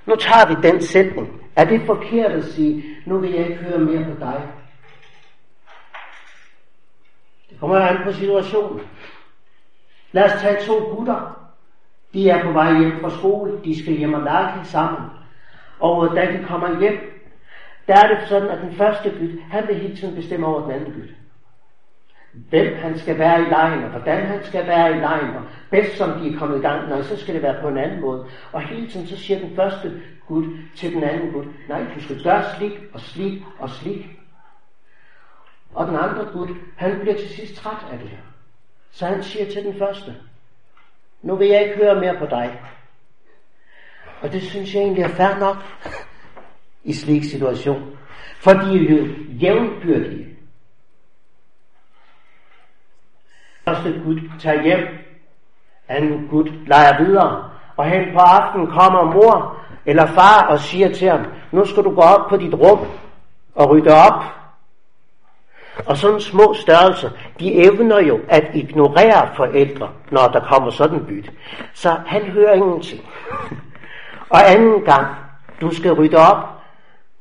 Nu 0.06 0.16
tager 0.16 0.48
vi 0.48 0.68
den 0.68 0.82
sætning. 0.82 1.42
Er 1.56 1.64
det 1.64 1.82
forkert 1.86 2.32
at 2.32 2.44
sige, 2.44 2.84
nu 3.06 3.18
vil 3.18 3.30
jeg 3.30 3.46
ikke 3.46 3.62
høre 3.62 3.78
mere 3.78 4.04
på 4.04 4.20
dig? 4.20 4.48
Det 7.47 7.47
kommer 7.60 7.76
an 7.76 7.96
på 8.04 8.12
situationen. 8.12 8.80
Lad 10.12 10.24
os 10.24 10.40
tage 10.40 10.66
to 10.66 10.74
gutter. 10.74 11.50
De 12.14 12.30
er 12.30 12.44
på 12.44 12.52
vej 12.52 12.78
hjem 12.78 13.00
fra 13.00 13.10
skole. 13.10 13.60
De 13.64 13.82
skal 13.82 13.96
hjem 13.96 14.14
og 14.14 14.22
lege 14.22 14.64
sammen. 14.64 15.10
Og 15.80 16.16
da 16.16 16.20
de 16.20 16.44
kommer 16.48 16.80
hjem, 16.80 17.18
der 17.88 17.94
er 17.94 18.08
det 18.08 18.28
sådan, 18.28 18.48
at 18.48 18.58
den 18.60 18.72
første 18.72 19.10
byt, 19.10 19.40
han 19.50 19.68
vil 19.68 19.76
hele 19.76 19.96
tiden 19.96 20.14
bestemme 20.14 20.46
over 20.46 20.62
den 20.62 20.70
anden 20.70 20.92
byt. 20.92 21.10
Hvem 22.32 22.76
han 22.76 22.98
skal 22.98 23.18
være 23.18 23.42
i 23.42 23.44
lejen, 23.44 23.84
og 23.84 23.90
hvordan 23.90 24.26
han 24.26 24.44
skal 24.44 24.66
være 24.66 24.96
i 24.96 25.00
lejen, 25.00 25.36
og 25.36 25.42
bedst 25.70 25.96
som 25.96 26.20
de 26.20 26.34
er 26.34 26.38
kommet 26.38 26.58
i 26.58 26.60
gang, 26.60 26.88
nej, 26.88 27.02
så 27.02 27.16
skal 27.16 27.34
det 27.34 27.42
være 27.42 27.62
på 27.62 27.68
en 27.68 27.78
anden 27.78 28.00
måde. 28.00 28.26
Og 28.52 28.60
hele 28.60 28.90
tiden 28.90 29.06
så 29.06 29.16
siger 29.16 29.40
den 29.40 29.56
første 29.56 30.02
gut 30.26 30.44
til 30.76 30.94
den 30.94 31.02
anden 31.02 31.32
gut, 31.32 31.46
nej, 31.68 31.84
du 31.94 32.02
skal 32.02 32.22
gøre 32.22 32.44
slik 32.56 32.72
og 32.92 33.00
slik 33.00 33.42
og 33.58 33.70
slik. 33.70 34.17
Og 35.74 35.86
den 35.86 35.96
andre 35.96 36.24
Gud, 36.32 36.48
han 36.76 36.98
bliver 37.00 37.16
til 37.16 37.28
sidst 37.28 37.54
træt 37.54 37.86
af 37.92 37.98
det 37.98 38.08
her. 38.08 38.18
Så 38.90 39.06
han 39.06 39.22
siger 39.22 39.52
til 39.52 39.64
den 39.64 39.78
første, 39.78 40.16
nu 41.22 41.36
vil 41.36 41.48
jeg 41.48 41.62
ikke 41.62 41.76
høre 41.76 42.00
mere 42.00 42.18
på 42.18 42.26
dig. 42.26 42.60
Og 44.22 44.32
det 44.32 44.42
synes 44.42 44.74
jeg 44.74 44.82
egentlig 44.82 45.04
er 45.04 45.08
fair 45.08 45.38
nok 45.38 45.56
i 46.84 46.92
slik 46.92 47.24
situation. 47.24 47.96
For 48.40 48.50
de 48.52 48.76
er 48.76 48.96
jo 48.96 49.06
jævnbyrdige. 49.28 50.36
Første 53.64 54.00
Gud 54.04 54.20
tager 54.40 54.62
hjem, 54.62 54.88
anden 55.88 56.28
Gud 56.28 56.44
leger 56.66 57.04
videre, 57.04 57.50
og 57.76 57.84
hen 57.84 58.12
på 58.12 58.18
aftenen 58.18 58.66
kommer 58.66 59.04
mor 59.04 59.56
eller 59.86 60.06
far 60.06 60.46
og 60.46 60.58
siger 60.58 60.92
til 60.92 61.08
ham, 61.08 61.24
nu 61.52 61.64
skal 61.64 61.84
du 61.84 61.94
gå 61.94 62.00
op 62.00 62.28
på 62.28 62.36
dit 62.36 62.54
rum 62.54 62.86
og 63.54 63.70
rydde 63.70 63.90
op. 63.90 64.37
Og 65.86 65.96
sådan 65.96 66.20
små 66.20 66.54
størrelser, 66.54 67.10
de 67.40 67.54
evner 67.54 68.00
jo 68.00 68.20
at 68.28 68.50
ignorere 68.54 69.28
forældre, 69.36 69.90
når 70.10 70.28
der 70.28 70.40
kommer 70.40 70.70
sådan 70.70 71.04
byt. 71.06 71.32
Så 71.74 71.96
han 72.06 72.22
hører 72.22 72.54
ingenting. 72.54 73.00
Og 74.30 74.50
anden 74.50 74.84
gang, 74.84 75.06
du 75.60 75.74
skal 75.74 75.92
rydde 75.92 76.16
op. 76.16 76.36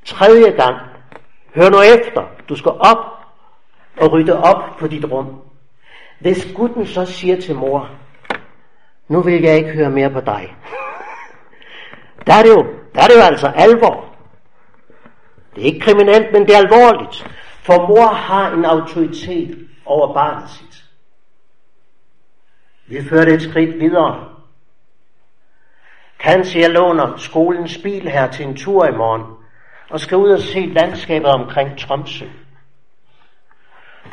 Tredje 0.06 0.52
gang, 0.52 0.76
hør 1.56 1.70
nu 1.70 1.78
efter, 1.82 2.24
du 2.50 2.56
skal 2.56 2.72
op 2.72 2.98
og 3.98 4.12
rydde 4.12 4.44
op 4.44 4.78
på 4.80 4.88
dit 4.88 5.06
rum. 5.12 5.42
Hvis 6.20 6.48
gutten 6.56 6.88
så 6.88 7.06
siger 7.06 7.42
til 7.42 7.56
mor, 7.56 7.90
nu 9.08 9.22
vil 9.22 9.42
jeg 9.42 9.56
ikke 9.56 9.72
høre 9.72 9.90
mere 9.90 10.10
på 10.10 10.20
dig. 10.20 10.56
Der 12.28 12.34
er 12.34 12.44
det 12.44 12.50
jo, 12.50 12.66
der 12.96 13.02
er 13.02 13.08
det 13.08 13.16
jo 13.16 13.22
altså 13.22 13.48
alvor. 13.56 14.06
Det 15.56 15.62
er 15.62 15.66
ikke 15.66 15.80
kriminelt, 15.80 16.34
men 16.34 16.42
det 16.42 16.56
er 16.56 16.60
alvorligt. 16.60 17.28
For 17.68 17.88
mor 17.88 18.08
har 18.08 18.52
en 18.52 18.66
autoritet 18.66 19.68
over 19.86 20.14
barnet 20.14 20.50
sit. 20.50 20.84
Vi 22.86 23.10
fører 23.10 23.26
det 23.26 23.34
et 23.34 23.42
skridt 23.42 23.80
videre. 23.80 24.30
Kanskje 26.20 26.62
jeg 26.62 26.70
låner 26.70 27.18
skolens 27.18 27.78
bil 27.84 28.10
her 28.10 28.32
til 28.32 28.46
en 28.46 28.58
tur 28.58 28.86
i 28.86 28.92
morgen, 28.92 29.24
og 29.90 30.00
skal 30.00 30.18
ud 30.18 30.30
og 30.30 30.40
se 30.40 30.60
landskabet 30.60 31.30
omkring 31.30 31.80
Tromsø. 31.80 32.26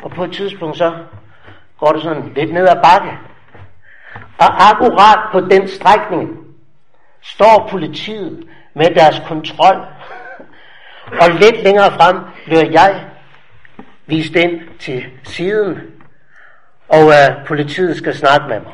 Og 0.03 0.11
på 0.11 0.23
et 0.23 0.33
tidspunkt 0.33 0.77
så 0.77 1.03
går 1.79 1.91
det 1.91 2.01
sådan 2.01 2.33
lidt 2.35 2.53
ned 2.53 2.67
ad 2.67 2.83
bakke. 2.83 3.17
Og 4.39 4.69
akkurat 4.69 5.19
på 5.31 5.39
den 5.39 5.67
strækning 5.67 6.29
står 7.21 7.67
politiet 7.71 8.49
med 8.73 8.95
deres 8.95 9.21
kontrol. 9.27 9.85
Og 11.21 11.29
lidt 11.29 11.63
længere 11.63 11.91
frem 11.91 12.17
bliver 12.45 12.71
jeg 12.71 13.11
vist 14.07 14.35
ind 14.35 14.77
til 14.79 15.05
siden, 15.23 15.81
og 16.89 17.01
øh, 17.07 17.47
politiet 17.47 17.97
skal 17.97 18.15
snakke 18.15 18.47
med 18.47 18.59
mig. 18.59 18.73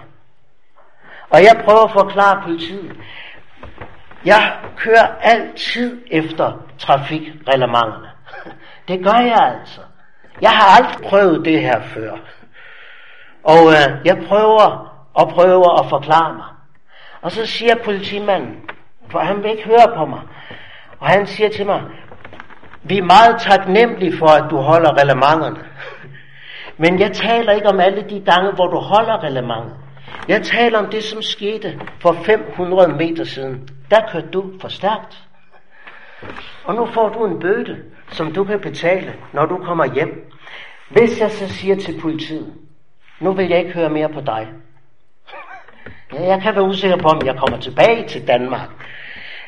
Og 1.30 1.44
jeg 1.44 1.62
prøver 1.66 1.84
at 1.84 1.92
forklare 1.92 2.42
politiet, 2.44 2.96
jeg 4.26 4.54
kører 4.78 5.08
altid 5.22 6.02
efter 6.12 6.66
trafikreglementerne. 6.78 8.10
Det 8.88 9.04
gør 9.04 9.20
jeg 9.20 9.58
altså. 9.60 9.82
Jeg 10.42 10.50
har 10.50 10.78
aldrig 10.78 11.10
prøvet 11.10 11.46
det 11.46 11.62
her 11.62 11.82
før. 11.82 12.18
Og 13.44 13.72
øh, 13.72 14.06
jeg 14.06 14.24
prøver 14.28 14.92
og 15.14 15.30
prøver 15.30 15.82
at 15.84 15.90
forklare 15.90 16.34
mig. 16.34 16.46
Og 17.22 17.32
så 17.32 17.46
siger 17.46 17.76
politimanden, 17.84 18.56
for 19.10 19.20
han 19.20 19.44
vil 19.44 19.52
ikke 19.52 19.64
høre 19.64 19.96
på 19.96 20.06
mig, 20.06 20.22
og 21.00 21.08
han 21.08 21.28
siger 21.28 21.50
til 21.50 21.66
mig, 21.66 21.82
vi 22.84 22.98
er 22.98 23.04
meget 23.04 23.42
taknemmelige 23.42 24.18
for, 24.18 24.28
at 24.28 24.52
du 24.52 24.58
holder 24.58 24.98
reglementerne. 25.00 25.60
Men 26.78 27.00
jeg 27.00 27.12
taler 27.12 27.52
ikke 27.52 27.68
om 27.68 27.80
alle 27.80 28.02
de 28.10 28.20
gange, 28.26 28.52
hvor 28.52 28.68
du 28.68 28.78
holder 28.78 29.24
reglementet. 29.24 29.74
Jeg 30.28 30.42
taler 30.42 30.80
om 30.80 30.86
det, 30.86 31.04
som 31.04 31.22
skete 31.22 31.80
for 32.00 32.18
500 32.26 32.88
meter 32.88 33.24
siden. 33.24 33.70
Der 33.92 34.02
kørte 34.12 34.28
du 34.28 34.46
for 34.62 34.68
stærkt. 34.68 35.24
Og 36.64 36.76
nu 36.76 36.86
får 36.86 37.10
du 37.10 37.26
en 37.26 37.40
bøde, 37.40 37.78
som 38.12 38.34
du 38.34 38.44
kan 38.44 38.60
betale, 38.60 39.14
når 39.34 39.46
du 39.46 39.58
kommer 39.58 39.94
hjem. 39.94 40.32
Hvis 40.90 41.20
jeg 41.20 41.32
så 41.32 41.48
siger 41.48 41.76
til 41.76 42.02
politiet, 42.02 42.54
nu 43.20 43.34
vil 43.34 43.50
jeg 43.50 43.60
ikke 43.60 43.72
høre 43.72 43.90
mere 43.90 44.10
på 44.10 44.22
dig. 44.22 44.48
Ja, 46.14 46.24
jeg 46.24 46.42
kan 46.42 46.56
være 46.56 46.64
usikker 46.64 46.98
på, 46.98 47.08
om 47.08 47.26
jeg 47.26 47.36
kommer 47.36 47.60
tilbage 47.60 48.08
til 48.08 48.28
Danmark. 48.28 48.70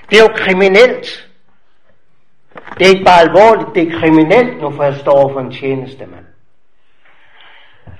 Det 0.09 0.17
er 0.17 0.23
jo 0.23 0.33
kriminelt. 0.35 1.29
Det 2.77 2.87
er 2.87 2.91
ikke 2.91 3.05
bare 3.05 3.21
alvorligt, 3.21 3.75
det 3.75 3.87
er 3.87 3.99
kriminelt, 3.99 4.61
nu 4.61 4.71
for 4.71 4.83
jeg 4.83 4.95
står 4.95 5.33
for 5.33 5.39
en 5.39 5.51
tjenestemand. 5.51 6.25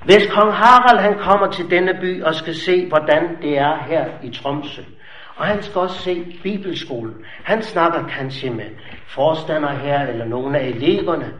Hvis 0.04 0.26
kong 0.26 0.52
Harald 0.52 0.98
han 0.98 1.18
kommer 1.18 1.50
til 1.50 1.70
denne 1.70 1.94
by 2.00 2.22
og 2.22 2.34
skal 2.34 2.54
se, 2.54 2.88
hvordan 2.88 3.36
det 3.42 3.58
er 3.58 3.76
her 3.76 4.06
i 4.22 4.30
Tromsø, 4.30 4.82
og 5.36 5.46
han 5.46 5.62
skal 5.62 5.80
også 5.80 5.98
se 5.98 6.38
Bibelskolen. 6.42 7.14
Han 7.44 7.62
snakker 7.62 8.08
kanskje 8.08 8.50
med 8.50 8.66
forstander 9.06 9.70
her, 9.70 10.06
eller 10.06 10.24
nogle 10.24 10.58
af 10.58 10.66
eleverne, 10.66 11.32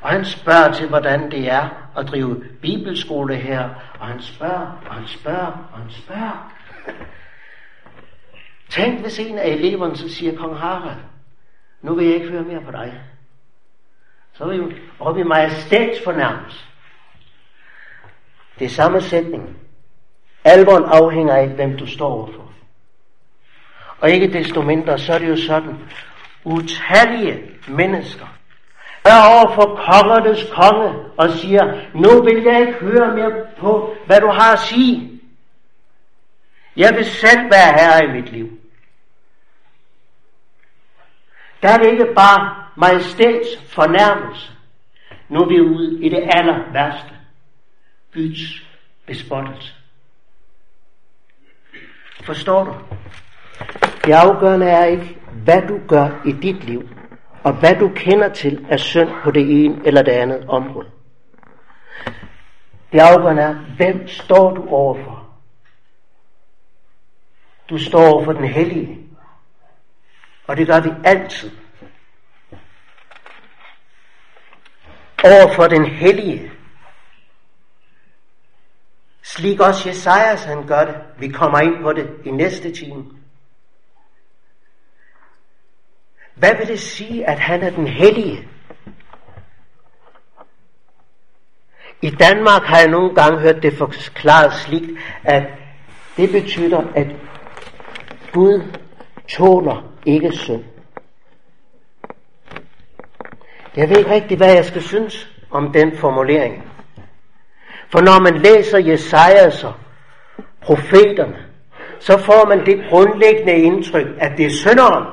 og 0.00 0.10
han 0.10 0.24
spørger 0.24 0.72
til, 0.72 0.88
hvordan 0.88 1.30
det 1.30 1.50
er 1.50 1.68
at 1.98 2.08
drive 2.08 2.44
bibelskole 2.62 3.36
her, 3.36 3.68
og 4.00 4.06
han 4.06 4.22
spørger, 4.22 4.80
og 4.86 4.94
han 4.94 5.06
spørger, 5.06 5.68
og 5.72 5.78
han 5.78 5.90
spørger. 5.90 6.52
Tænk, 8.70 9.00
hvis 9.00 9.18
en 9.18 9.38
af 9.38 9.48
eleverne 9.48 9.96
så 9.96 10.08
siger, 10.08 10.36
Kong 10.36 10.56
Harald, 10.56 11.00
nu 11.82 11.94
vil 11.94 12.06
jeg 12.06 12.14
ikke 12.14 12.28
høre 12.28 12.42
mere 12.42 12.60
på 12.60 12.70
dig. 12.70 13.00
Så 14.32 14.44
er 14.44 14.48
vi 14.48 14.56
jo 14.56 14.72
oppe 15.00 15.20
i 15.20 15.24
majestætsfornærmelse. 15.24 16.64
Det 18.58 18.64
er 18.64 18.68
samme 18.68 19.00
sætning. 19.00 19.56
Alvoren 20.44 20.84
afhænger 20.84 21.34
af, 21.34 21.48
hvem 21.48 21.78
du 21.78 21.86
står 21.86 22.08
overfor. 22.08 22.52
Og 24.00 24.10
ikke 24.10 24.32
desto 24.32 24.62
mindre, 24.62 24.98
så 24.98 25.12
er 25.12 25.18
det 25.18 25.28
jo 25.28 25.36
sådan, 25.36 25.78
utallige 26.44 27.50
mennesker 27.68 28.26
er 29.04 29.20
over 29.34 29.54
for 29.54 29.82
kongernes 29.86 30.50
konge 30.52 30.94
og 31.16 31.30
siger, 31.30 31.80
nu 31.94 32.22
vil 32.22 32.42
jeg 32.42 32.60
ikke 32.60 32.72
høre 32.72 33.14
mere 33.14 33.32
på, 33.58 33.96
hvad 34.06 34.20
du 34.20 34.26
har 34.26 34.52
at 34.52 34.58
sige. 34.58 35.20
Jeg 36.76 36.94
vil 36.96 37.04
selv 37.04 37.50
være 37.50 37.72
herre 37.78 38.04
i 38.04 38.20
mit 38.20 38.32
liv. 38.32 38.59
Der 41.62 41.68
er 41.68 41.78
det 41.78 41.90
ikke 41.90 42.14
bare 42.14 42.54
majestæts 42.76 43.48
fornærmelse. 43.68 44.52
Nu 45.28 45.40
er 45.40 45.48
vi 45.48 45.60
ude 45.60 46.04
i 46.04 46.08
det 46.08 46.28
aller 46.32 46.72
værste. 46.72 47.14
Guds 48.14 48.66
bespottelse. 49.06 49.74
Forstår 52.24 52.64
du? 52.64 52.74
Det 54.04 54.12
afgørende 54.12 54.66
er 54.66 54.84
ikke, 54.84 55.18
hvad 55.44 55.62
du 55.62 55.80
gør 55.88 56.22
i 56.26 56.32
dit 56.32 56.64
liv, 56.64 56.88
og 57.42 57.52
hvad 57.52 57.74
du 57.74 57.88
kender 57.88 58.28
til 58.28 58.66
af 58.70 58.80
synd 58.80 59.10
på 59.22 59.30
det 59.30 59.64
ene 59.64 59.86
eller 59.86 60.02
det 60.02 60.12
andet 60.12 60.44
område. 60.48 60.90
Det 62.92 63.00
afgørende 63.00 63.42
er, 63.42 63.54
hvem 63.54 64.08
står 64.08 64.54
du 64.54 64.68
overfor? 64.68 65.26
Du 67.70 67.78
står 67.78 68.12
over 68.12 68.24
for 68.24 68.32
den 68.32 68.44
hellige. 68.44 68.99
Og 70.50 70.56
det 70.56 70.66
gør 70.66 70.80
vi 70.80 70.90
altid. 71.04 71.50
Over 75.24 75.54
for 75.54 75.66
den 75.66 75.86
hellige. 75.86 76.52
Slik 79.22 79.60
også 79.60 79.88
Jesajas 79.88 80.44
han 80.44 80.66
gør 80.66 80.84
det. 80.84 80.96
Vi 81.18 81.28
kommer 81.28 81.60
ind 81.60 81.82
på 81.82 81.92
det 81.92 82.10
i 82.24 82.30
næste 82.30 82.72
time. 82.74 83.04
Hvad 86.34 86.56
vil 86.56 86.66
det 86.66 86.80
sige, 86.80 87.28
at 87.28 87.38
han 87.38 87.62
er 87.62 87.70
den 87.70 87.86
hellige? 87.86 88.48
I 92.02 92.10
Danmark 92.10 92.62
har 92.62 92.78
jeg 92.78 92.88
nogle 92.88 93.14
gange 93.14 93.38
hørt 93.38 93.62
det 93.62 93.78
forklaret 93.78 94.52
slik, 94.52 94.88
at 95.24 95.42
det 96.16 96.30
betyder, 96.30 96.92
at 96.94 97.06
Gud 98.32 98.80
tåler 99.30 99.92
ikke 100.06 100.32
synd. 100.32 100.64
Jeg 103.76 103.88
ved 103.88 103.98
ikke 103.98 104.10
rigtig, 104.10 104.36
hvad 104.36 104.54
jeg 104.54 104.64
skal 104.64 104.82
synes 104.82 105.30
om 105.50 105.72
den 105.72 105.96
formulering. 105.96 106.70
For 107.92 108.00
når 108.00 108.20
man 108.20 108.40
læser 108.40 108.78
Jesajas 108.78 109.64
og 109.64 109.74
profeterne, 110.60 111.46
så 112.00 112.18
får 112.18 112.48
man 112.48 112.66
det 112.66 112.84
grundlæggende 112.90 113.52
indtryk, 113.52 114.06
at 114.18 114.32
det 114.36 114.46
er 114.46 114.50
synderen, 114.50 115.04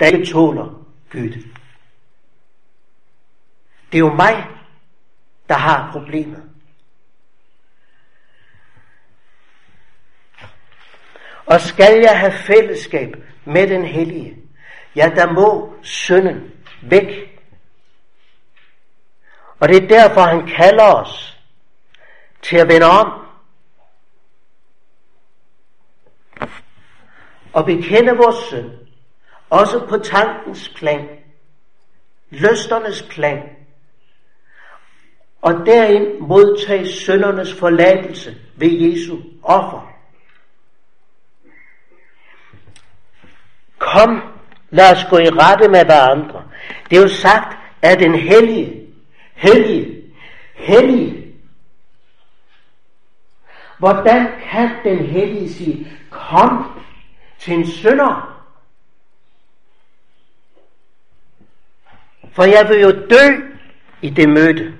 der 0.00 0.06
ikke 0.06 0.26
tåler 0.26 0.84
Gud. 1.12 1.28
Det 3.92 3.94
er 3.94 3.98
jo 3.98 4.14
mig, 4.14 4.46
der 5.48 5.54
har 5.54 5.92
problemet. 5.92 6.45
Og 11.46 11.60
skal 11.60 12.00
jeg 12.00 12.20
have 12.20 12.32
fællesskab 12.32 13.16
med 13.44 13.66
den 13.66 13.84
hellige, 13.84 14.36
ja, 14.96 15.10
der 15.16 15.32
må 15.32 15.74
synden 15.82 16.52
væk. 16.82 17.40
Og 19.60 19.68
det 19.68 19.76
er 19.84 19.88
derfor, 19.88 20.20
han 20.20 20.46
kalder 20.46 20.84
os 20.84 21.38
til 22.42 22.56
at 22.56 22.68
vende 22.68 22.86
om. 22.86 23.26
Og 27.52 27.64
bekende 27.64 28.16
vores 28.16 28.36
synd, 28.36 28.70
også 29.50 29.86
på 29.88 29.98
tankens 29.98 30.68
plan, 30.76 31.08
lysternes 32.30 33.02
plan, 33.10 33.42
og 35.42 35.66
derind 35.66 36.20
modtage 36.20 36.92
søndernes 36.92 37.54
forladelse 37.54 38.36
ved 38.56 38.68
Jesu 38.70 39.16
offer. 39.42 39.95
Kom, 43.86 44.22
lad 44.70 44.92
os 44.92 45.06
gå 45.10 45.18
i 45.18 45.28
rette 45.28 45.68
med 45.68 45.84
hverandre. 45.84 46.42
Det 46.90 46.98
er 46.98 47.02
jo 47.02 47.08
sagt, 47.08 47.58
at 47.82 47.98
den 47.98 48.14
hellige, 48.14 48.86
hellige, 49.34 50.02
hellig. 50.54 51.34
Hvordan 53.78 54.26
kan 54.50 54.70
den 54.84 54.98
hellige 54.98 55.52
sige, 55.52 55.92
kom 56.10 56.80
til 57.38 57.54
en 57.54 57.66
sønder? 57.66 58.42
For 62.32 62.44
jeg 62.44 62.68
vil 62.68 62.80
jo 62.80 62.90
dø 62.90 63.54
i 64.02 64.10
det 64.10 64.28
møde. 64.28 64.78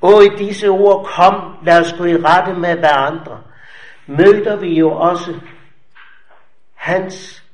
Og 0.00 0.24
i 0.24 0.28
disse 0.38 0.68
ord, 0.68 1.06
kom, 1.06 1.56
lad 1.64 1.80
os 1.80 1.94
gå 1.98 2.04
i 2.04 2.16
rette 2.16 2.60
med 2.60 2.76
hverandre, 2.78 3.42
møder 4.06 4.56
vi 4.56 4.78
jo 4.78 4.90
også 4.90 5.34
hans 6.84 7.44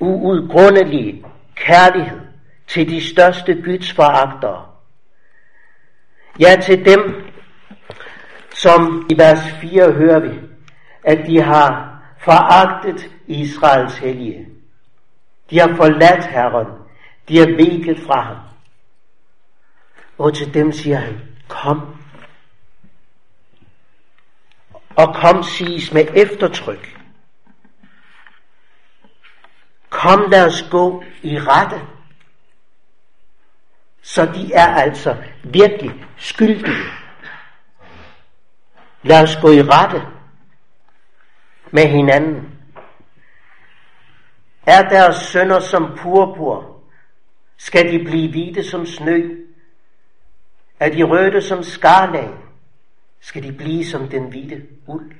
uudgrundelige 0.00 1.24
kærlighed 1.54 2.20
til 2.66 2.88
de 2.88 3.00
største 3.10 3.54
Guds 3.54 3.92
foragtere. 3.92 4.66
Ja, 6.40 6.56
til 6.62 6.84
dem, 6.84 7.14
som 8.54 9.06
i 9.10 9.18
vers 9.18 9.38
4 9.60 9.92
hører 9.92 10.18
vi, 10.18 10.40
at 11.04 11.26
de 11.26 11.42
har 11.42 11.98
foragtet 12.18 13.10
Israels 13.26 13.98
hellige. 13.98 14.48
De 15.50 15.58
har 15.58 15.76
forladt 15.76 16.24
Herren. 16.24 16.66
De 17.28 17.38
har 17.38 17.46
vinket 17.46 17.98
fra 18.06 18.20
ham. 18.20 18.36
Og 20.18 20.34
til 20.34 20.54
dem 20.54 20.72
siger 20.72 20.96
han, 20.96 21.20
kom. 21.48 21.97
Og 24.98 25.14
kom 25.14 25.42
siges 25.42 25.92
med 25.92 26.06
eftertryk. 26.14 26.98
Kom 29.90 30.30
lad 30.30 30.46
os 30.46 30.64
gå 30.70 31.04
i 31.22 31.38
rette. 31.38 31.80
Så 34.02 34.24
de 34.24 34.52
er 34.52 34.66
altså 34.66 35.16
virkelig 35.44 36.06
skyldige. 36.16 36.84
Lad 39.02 39.22
os 39.22 39.36
gå 39.42 39.50
i 39.50 39.62
rette 39.62 40.02
med 41.70 41.86
hinanden. 41.88 42.58
Er 44.66 44.88
deres 44.88 45.16
sønder 45.16 45.60
som 45.60 45.98
purpur, 45.98 46.82
skal 47.56 47.92
de 47.92 48.04
blive 48.04 48.30
hvide 48.30 48.70
som 48.70 48.86
snø. 48.86 49.44
Er 50.80 50.90
de 50.90 51.02
røde 51.02 51.42
som 51.42 51.62
skarlag, 51.62 52.47
skal 53.20 53.42
de 53.42 53.52
blive 53.52 53.84
som 53.84 54.08
den 54.08 54.28
hvide 54.28 54.66
uld. 54.86 55.12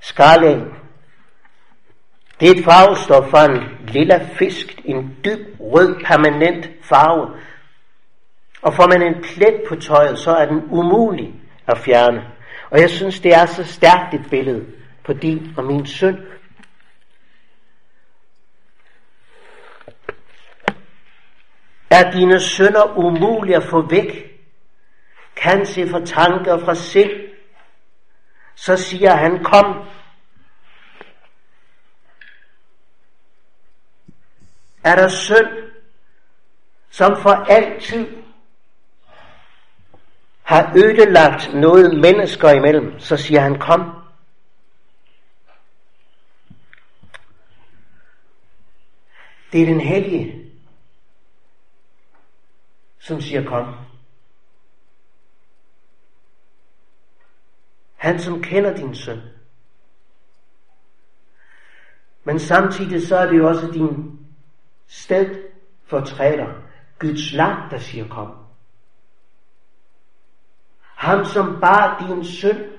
Skarlag, 0.00 0.64
det 2.40 2.50
er 2.50 2.54
et 2.54 2.64
farvestof 2.64 3.30
fra 3.30 3.44
en 3.44 3.88
lilla 3.88 4.28
fisk, 4.34 4.80
en 4.84 5.16
dyb 5.24 5.60
rød 5.60 6.04
permanent 6.04 6.70
farve. 6.82 7.36
Og 8.62 8.74
får 8.74 8.86
man 8.86 9.02
en 9.02 9.22
plet 9.22 9.62
på 9.68 9.76
tøjet, 9.76 10.18
så 10.18 10.30
er 10.30 10.46
den 10.46 10.62
umulig 10.70 11.34
at 11.66 11.78
fjerne. 11.78 12.24
Og 12.70 12.80
jeg 12.80 12.90
synes, 12.90 13.20
det 13.20 13.34
er 13.34 13.46
så 13.46 13.64
stærkt 13.64 14.14
et 14.14 14.24
billede 14.30 14.66
på 15.04 15.12
din 15.12 15.54
og 15.56 15.64
min 15.64 15.86
søn. 15.86 16.16
Er 21.90 22.10
dine 22.10 22.40
sønder 22.40 22.98
umulige 22.98 23.56
at 23.56 23.64
få 23.64 23.88
væk? 23.88 24.40
Kan 25.36 25.66
se 25.66 25.88
for 25.88 25.98
tanker 25.98 26.58
fra 26.64 26.74
sind? 26.74 27.10
Så 28.54 28.76
siger 28.76 29.14
han, 29.14 29.44
kom. 29.44 29.88
Er 34.84 34.96
der 34.96 35.08
synd, 35.08 35.72
som 36.90 37.16
for 37.22 37.30
altid 37.30 38.08
har 40.42 40.72
ødelagt 40.76 41.54
noget 41.54 42.00
mennesker 42.00 42.50
imellem, 42.50 42.98
så 42.98 43.16
siger 43.16 43.40
han, 43.40 43.58
kom. 43.58 43.80
Det 49.52 49.62
er 49.62 49.66
den 49.66 49.80
hellige, 49.80 50.37
som 53.08 53.20
siger, 53.20 53.44
kom. 53.44 53.74
Han, 57.96 58.18
som 58.18 58.42
kender 58.42 58.76
din 58.76 58.94
søn. 58.94 59.20
Men 62.24 62.38
samtidig 62.38 63.06
så 63.06 63.16
er 63.16 63.26
det 63.26 63.38
jo 63.38 63.48
også 63.48 63.70
din 63.70 64.18
sted 64.86 65.42
fortræder, 65.86 66.62
Guds 66.98 67.32
land, 67.32 67.70
der 67.70 67.78
siger 67.78 68.08
kom. 68.08 68.36
Ham, 70.80 71.24
som 71.24 71.60
bar 71.60 72.06
din 72.06 72.24
søn. 72.24 72.70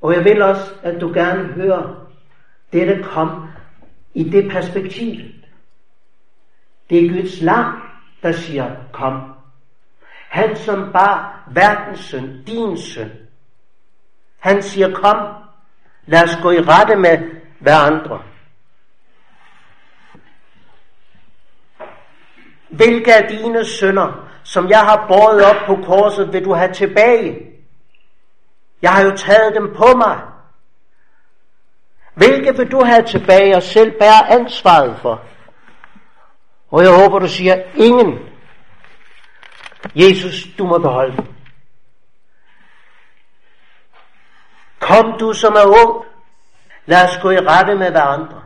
Og 0.00 0.14
jeg 0.14 0.24
vil 0.24 0.42
også, 0.42 0.74
at 0.82 1.00
du 1.00 1.12
gerne 1.14 1.52
hører 1.52 2.08
dette 2.72 3.02
kom 3.02 3.48
i 4.14 4.24
det 4.30 4.50
perspektiv. 4.50 5.41
Det 6.92 7.06
er 7.06 7.08
Guds 7.08 7.40
lam, 7.40 7.82
der 8.22 8.32
siger, 8.32 8.70
kom. 8.92 9.34
Han, 10.28 10.56
som 10.56 10.92
bar 10.92 11.44
verdens 11.50 12.00
søn, 12.00 12.44
din 12.46 12.78
søn. 12.78 13.10
Han 14.38 14.62
siger, 14.62 14.94
kom, 14.94 15.26
lad 16.06 16.22
os 16.22 16.38
gå 16.42 16.50
i 16.50 16.60
rette 16.60 16.96
med 16.96 17.18
hverandre. 17.60 18.22
Hvilke 22.68 23.14
af 23.14 23.28
dine 23.28 23.64
sønder 23.64 24.28
som 24.44 24.68
jeg 24.68 24.80
har 24.80 25.04
båret 25.08 25.44
op 25.44 25.66
på 25.66 25.76
korset, 25.86 26.32
vil 26.32 26.44
du 26.44 26.52
have 26.52 26.72
tilbage. 26.72 27.38
Jeg 28.82 28.90
har 28.90 29.04
jo 29.04 29.16
taget 29.16 29.54
dem 29.54 29.74
på 29.76 29.96
mig. 29.96 30.20
Hvilke 32.14 32.56
vil 32.56 32.72
du 32.72 32.84
have 32.84 33.02
tilbage 33.02 33.56
og 33.56 33.62
selv 33.62 33.90
bære 33.98 34.30
ansvaret 34.30 34.98
for? 35.02 35.22
Og 36.72 36.82
jeg 36.82 37.02
håber, 37.02 37.18
du 37.18 37.28
siger, 37.28 37.62
ingen. 37.74 38.18
Jesus, 39.94 40.46
du 40.58 40.66
må 40.66 40.78
beholde 40.78 41.16
dem. 41.16 41.26
Kom 44.78 45.18
du, 45.20 45.32
som 45.32 45.52
er 45.52 45.86
ung. 45.86 46.04
Lad 46.86 47.04
os 47.04 47.18
gå 47.22 47.30
i 47.30 47.38
rette 47.38 47.74
med 47.74 47.90
hverandre. 47.90 48.42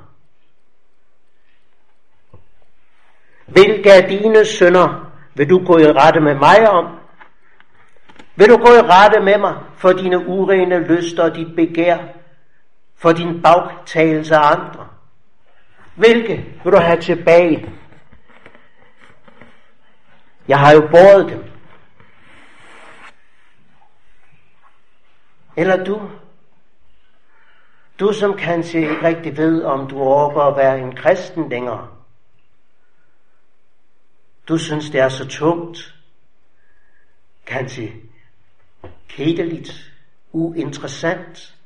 Hvilke 3.46 3.92
af 3.92 4.08
dine 4.08 4.44
sønder 4.44 5.12
vil 5.34 5.50
du 5.50 5.66
gå 5.66 5.78
i 5.78 5.92
rette 5.92 6.20
med 6.20 6.34
mig 6.34 6.70
om? 6.70 6.86
Vil 8.36 8.48
du 8.48 8.56
gå 8.56 8.72
i 8.72 8.80
rette 8.80 9.20
med 9.20 9.38
mig 9.38 9.54
for 9.76 9.92
dine 9.92 10.28
urene 10.28 10.78
lyster 10.78 11.22
og 11.22 11.34
dit 11.34 11.56
begær, 11.56 11.98
for 12.96 13.12
din 13.12 13.42
bagtagelse 13.42 14.36
af 14.36 14.52
andre? 14.52 14.86
Hvilke 15.94 16.44
vil 16.64 16.72
du 16.72 16.78
have 16.78 17.00
tilbage? 17.00 17.72
Jeg 20.48 20.58
har 20.58 20.72
jo 20.72 20.80
båret 20.80 21.28
dem. 21.30 21.44
Eller 25.56 25.84
du, 25.84 26.10
du 28.00 28.12
som 28.12 28.36
kanskje 28.36 28.80
ikke 28.80 29.02
rigtig 29.02 29.36
ved, 29.36 29.62
om 29.62 29.88
du 29.88 29.98
overgår 29.98 30.42
at 30.42 30.56
være 30.56 30.80
en 30.80 30.96
kristen 30.96 31.48
længere. 31.48 31.88
Du 34.48 34.58
synes, 34.58 34.90
det 34.90 35.00
er 35.00 35.08
så 35.08 35.28
tungt, 35.28 35.94
kanskje 37.46 37.92
kedeligt, 39.08 39.92
uinteressant. 40.32 41.56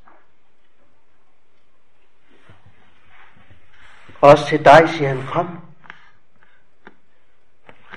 Også 4.21 4.47
til 4.47 4.65
dig 4.65 4.89
siger 4.89 5.07
han, 5.07 5.27
kom. 5.27 5.70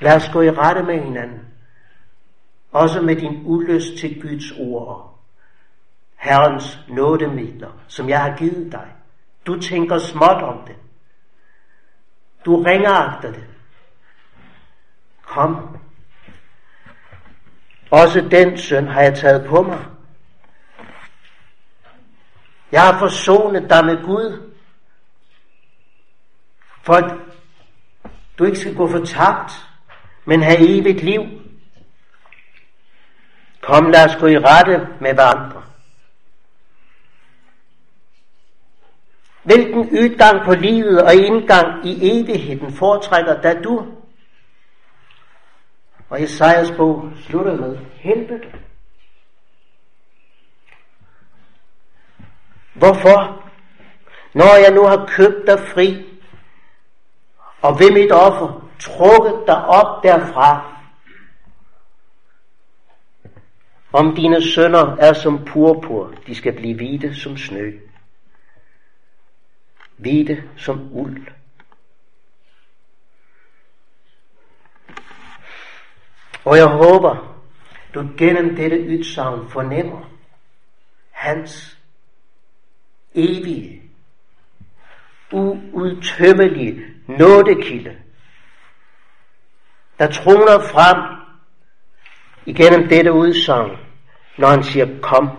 Lad 0.00 0.16
os 0.16 0.30
gå 0.32 0.42
i 0.42 0.50
rette 0.50 0.82
med 0.82 1.00
hinanden. 1.00 1.40
Også 2.72 3.00
med 3.00 3.16
din 3.16 3.42
ulyst 3.44 3.98
til 4.00 4.22
Guds 4.22 4.52
ord. 4.58 5.18
Herrens 6.16 6.78
nådemidler, 6.88 7.70
som 7.88 8.08
jeg 8.08 8.22
har 8.22 8.36
givet 8.36 8.72
dig. 8.72 8.86
Du 9.46 9.60
tænker 9.60 9.98
småt 9.98 10.42
om 10.42 10.58
det. 10.66 10.76
Du 12.44 12.62
ringer 12.62 13.14
efter 13.14 13.32
det. 13.32 13.44
Kom. 15.22 15.78
Også 17.90 18.20
den 18.30 18.58
søn 18.58 18.88
har 18.88 19.00
jeg 19.00 19.14
taget 19.14 19.46
på 19.48 19.62
mig. 19.62 19.84
Jeg 22.72 22.82
har 22.82 22.98
forsonet 22.98 23.70
dig 23.70 23.84
med 23.84 24.04
Gud, 24.04 24.52
for 26.82 26.94
at 26.94 27.14
du 28.38 28.44
ikke 28.44 28.58
skal 28.58 28.74
gå 28.76 28.88
fortabt, 28.88 29.68
men 30.24 30.42
have 30.42 30.78
evigt 30.78 31.02
liv. 31.02 31.22
Kom, 33.60 33.90
lad 33.90 34.04
os 34.04 34.16
gå 34.20 34.26
i 34.26 34.38
rette 34.38 34.88
med 35.00 35.14
hverandre. 35.14 35.62
Hvilken 39.42 39.80
udgang 39.80 40.44
på 40.44 40.54
livet 40.54 41.02
og 41.02 41.14
indgang 41.14 41.86
i 41.86 42.20
evigheden 42.20 42.72
foretrækker 42.72 43.40
da 43.40 43.60
du? 43.60 43.86
Og 46.08 46.22
Esajas 46.22 46.70
bog 46.76 47.10
slutter 47.20 47.56
med 47.56 47.78
helvede. 47.94 48.40
Hvorfor? 52.74 53.50
Når 54.32 54.62
jeg 54.64 54.74
nu 54.74 54.86
har 54.86 55.06
købt 55.06 55.46
dig 55.46 55.58
fri, 55.58 56.06
og 57.62 57.80
ved 57.80 57.90
mit 57.90 58.12
offer 58.12 58.63
trukket 58.84 59.46
dig 59.46 59.64
op 59.64 60.02
derfra, 60.02 60.74
om 63.92 64.14
dine 64.16 64.42
sønner 64.42 64.96
er 64.96 65.12
som 65.12 65.44
purpur, 65.44 66.14
de 66.26 66.34
skal 66.34 66.52
blive 66.52 66.74
hvide 66.74 67.14
som 67.14 67.36
snø. 67.36 67.72
Hvide 69.96 70.42
som 70.56 70.92
uld. 70.92 71.26
Og 76.44 76.56
jeg 76.56 76.66
håber, 76.66 77.40
du 77.94 78.08
gennem 78.18 78.56
dette 78.56 78.76
ytsavn 78.76 79.50
fornemmer 79.50 80.10
hans 81.10 81.78
evige, 83.14 83.82
uudtømmelige 85.32 86.84
nådekilde, 87.06 88.03
der 89.98 90.10
troner 90.10 90.60
frem 90.60 91.02
igennem 92.46 92.88
dette 92.88 93.12
udsagn, 93.12 93.70
når 94.38 94.48
han 94.48 94.62
siger 94.62 94.86
kom. 95.02 95.30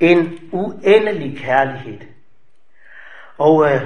En 0.00 0.38
uendelig 0.52 1.38
kærlighed. 1.38 2.00
Og 3.38 3.70
øh, 3.70 3.82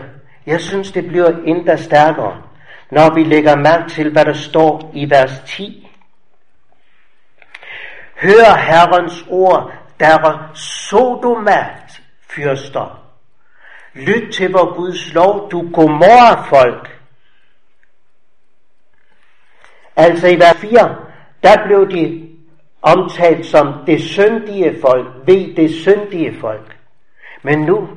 jeg 0.47 0.61
synes, 0.61 0.92
det 0.92 1.09
bliver 1.09 1.29
endda 1.29 1.77
stærkere, 1.77 2.42
når 2.90 3.14
vi 3.14 3.25
lægger 3.25 3.57
mærke 3.57 3.88
til, 3.88 4.12
hvad 4.12 4.25
der 4.25 4.33
står 4.33 4.90
i 4.94 5.11
vers 5.11 5.42
10. 5.47 5.88
Hør 8.23 8.57
Herrens 8.57 9.25
ord, 9.29 9.73
der 10.01 10.51
Sodomat 10.55 12.03
fyrster. 12.31 13.05
Lyt 13.94 14.33
til 14.33 14.53
vor 14.53 14.75
Guds 14.77 15.14
lov, 15.14 15.51
du 15.51 15.71
godmorger 15.73 16.44
folk. 16.44 16.98
Altså 19.99 20.27
i 20.27 20.39
vers 20.39 20.57
4, 20.57 20.97
der 21.43 21.67
blev 21.67 21.91
de 21.91 22.29
omtalt 22.83 23.47
som 23.47 23.75
det 23.87 24.03
syndige 24.03 24.81
folk, 24.81 25.07
ved 25.27 25.57
det 25.57 25.75
syndige 25.75 26.41
folk. 26.41 26.79
Men 27.43 27.59
nu, 27.59 27.89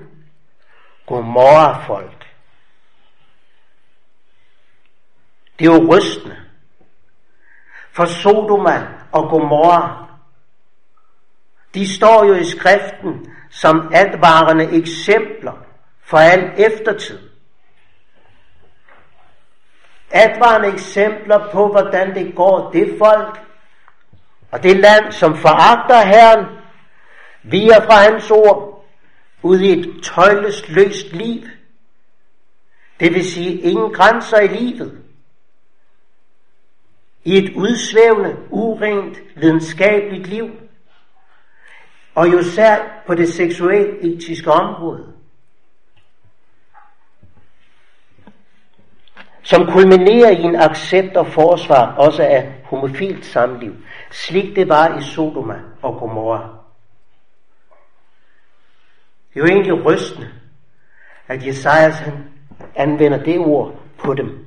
Gomorra 1.05 1.85
folk. 1.87 2.25
Det 5.59 5.67
er 5.67 5.73
jo 5.73 5.95
rystende. 5.95 6.37
For 7.91 8.05
Sodoma 8.05 8.87
og 9.11 9.29
Gomorra, 9.29 10.07
de 11.73 11.95
står 11.95 12.25
jo 12.25 12.33
i 12.33 12.45
skriften 12.45 13.35
som 13.49 13.91
advarende 13.93 14.71
eksempler 14.71 15.65
for 16.03 16.17
al 16.17 16.51
eftertid. 16.57 17.30
Advarende 20.11 20.67
eksempler 20.67 21.49
på, 21.51 21.67
hvordan 21.67 22.15
det 22.15 22.35
går 22.35 22.71
det 22.71 22.95
folk 22.97 23.39
og 24.51 24.63
det 24.63 24.77
land, 24.77 25.11
som 25.11 25.37
foragter 25.37 26.05
Herren, 26.05 26.45
via 27.43 27.79
fra 27.79 27.93
hans 27.93 28.31
ord, 28.31 28.85
ud 29.41 29.59
i 29.59 29.79
et 29.79 30.03
tøjlesløst 30.03 31.13
liv. 31.13 31.41
Det 32.99 33.13
vil 33.13 33.31
sige 33.31 33.61
ingen 33.61 33.93
grænser 33.93 34.39
i 34.39 34.47
livet 34.47 35.01
i 37.23 37.37
et 37.37 37.55
udsvævende, 37.55 38.37
urent, 38.49 39.17
videnskabeligt 39.35 40.27
liv, 40.27 40.49
og 42.15 42.31
jo 42.31 42.43
særligt 42.43 42.91
på 43.07 43.15
det 43.15 43.33
seksuelt 43.33 44.05
etiske 44.05 44.51
område. 44.51 45.10
Som 49.43 49.65
kulminerer 49.65 50.29
i 50.29 50.41
en 50.41 50.55
accept 50.55 51.17
og 51.17 51.27
forsvar 51.27 51.95
også 51.95 52.23
af 52.23 52.53
homofilt 52.63 53.25
samliv, 53.25 53.75
slik 54.11 54.55
det 54.55 54.69
var 54.69 54.97
i 54.97 55.03
Sodoma 55.03 55.59
og 55.81 55.99
Gomorra. 55.99 56.57
Det 59.33 59.39
er 59.39 59.39
jo 59.39 59.45
egentlig 59.45 59.85
rystende, 59.85 60.29
at 61.27 61.47
Jesajas 61.47 61.95
han 61.95 62.13
anvender 62.75 63.23
det 63.23 63.39
ord 63.39 63.75
på 63.97 64.13
dem. 64.13 64.45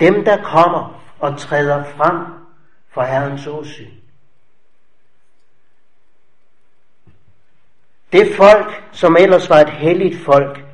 Dem, 0.00 0.24
der 0.24 0.42
kommer 0.42 1.02
og 1.18 1.38
træder 1.38 1.84
frem 1.84 2.26
for 2.90 3.02
Herrens 3.02 3.46
åsyn. 3.46 3.90
Det 8.12 8.34
folk, 8.36 8.82
som 8.92 9.16
ellers 9.16 9.50
var 9.50 9.56
et 9.56 9.70
helligt 9.70 10.24
folk, 10.24 10.69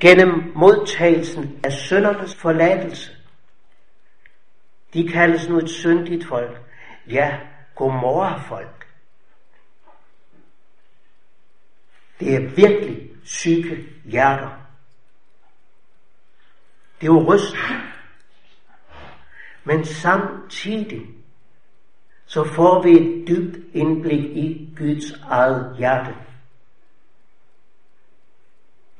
gennem 0.00 0.52
modtagelsen 0.54 1.60
af 1.64 1.72
søndernes 1.72 2.34
forladelse. 2.34 3.16
De 4.94 5.08
kaldes 5.08 5.48
nu 5.48 5.58
et 5.58 5.70
syndigt 5.70 6.26
folk. 6.26 6.60
Ja, 7.06 7.38
Gomorra-folk. 7.74 8.86
Det 12.20 12.34
er 12.34 12.40
virkelig 12.40 13.10
syge 13.24 13.88
hjerter. 14.04 14.50
Det 17.00 17.08
er 17.08 17.12
jo 17.12 17.34
rystende. 17.34 17.80
Men 19.64 19.84
samtidig 19.84 21.06
så 22.26 22.44
får 22.44 22.82
vi 22.82 22.90
et 22.90 23.28
dybt 23.28 23.74
indblik 23.74 24.24
i 24.24 24.74
Guds 24.78 25.12
eget 25.12 25.76
hjerte. 25.78 26.14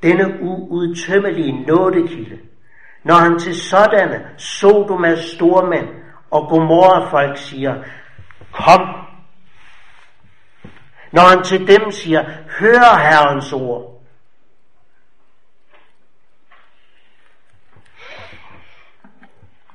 Denne 0.02 0.40
uudtømmelige 0.40 1.66
nådekilde, 1.66 2.38
når 3.04 3.14
han 3.14 3.38
til 3.38 3.60
sådanne 3.60 4.30
Sodomas 4.38 5.18
stormænd 5.18 5.88
og 6.30 6.48
Gomorra 6.48 7.10
folk 7.10 7.38
siger, 7.38 7.84
kom. 8.52 8.80
Når 11.12 11.22
han 11.22 11.44
til 11.44 11.68
dem 11.68 11.90
siger, 11.90 12.24
hør 12.60 12.98
Herrens 12.98 13.52
ord. 13.52 13.90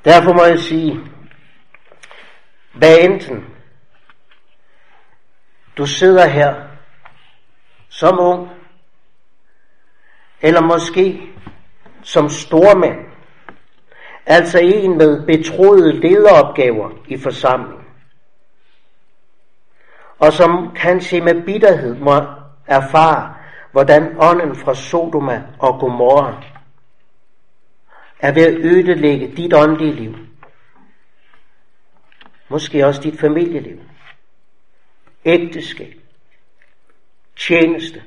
Derfor 0.06 0.34
må 0.34 0.44
jeg 0.44 0.60
sige, 0.60 1.00
hvad 2.74 2.98
enten 3.00 3.46
du 5.78 5.86
sidder 5.86 6.28
her 6.28 6.56
som 7.90 8.20
ung, 8.20 8.50
eller 10.46 10.62
måske 10.62 11.22
som 12.04 12.30
stormand, 12.30 13.06
altså 14.26 14.60
en 14.60 14.98
med 14.98 15.26
betroede 15.26 16.00
lederopgaver 16.00 16.90
i 17.08 17.18
forsamlingen, 17.18 17.86
og 20.20 20.34
som 20.34 20.76
kanskje 20.76 21.22
med 21.22 21.46
bitterhed 21.46 21.96
må 21.96 22.16
erfare, 22.68 23.34
hvordan 23.72 24.16
ånden 24.20 24.56
fra 24.56 24.76
Sodoma 24.76 25.44
og 25.60 25.80
Gomorra 25.80 26.44
er 28.20 28.32
ved 28.32 28.44
at 28.44 28.58
ødelægge 28.58 29.36
dit 29.38 29.54
åndelige 29.54 29.94
liv. 29.94 30.16
Måske 32.50 32.86
også 32.86 33.02
dit 33.02 33.20
familieliv. 33.20 33.78
Ægteskab. 35.26 35.94
Tjeneste. 37.36 38.04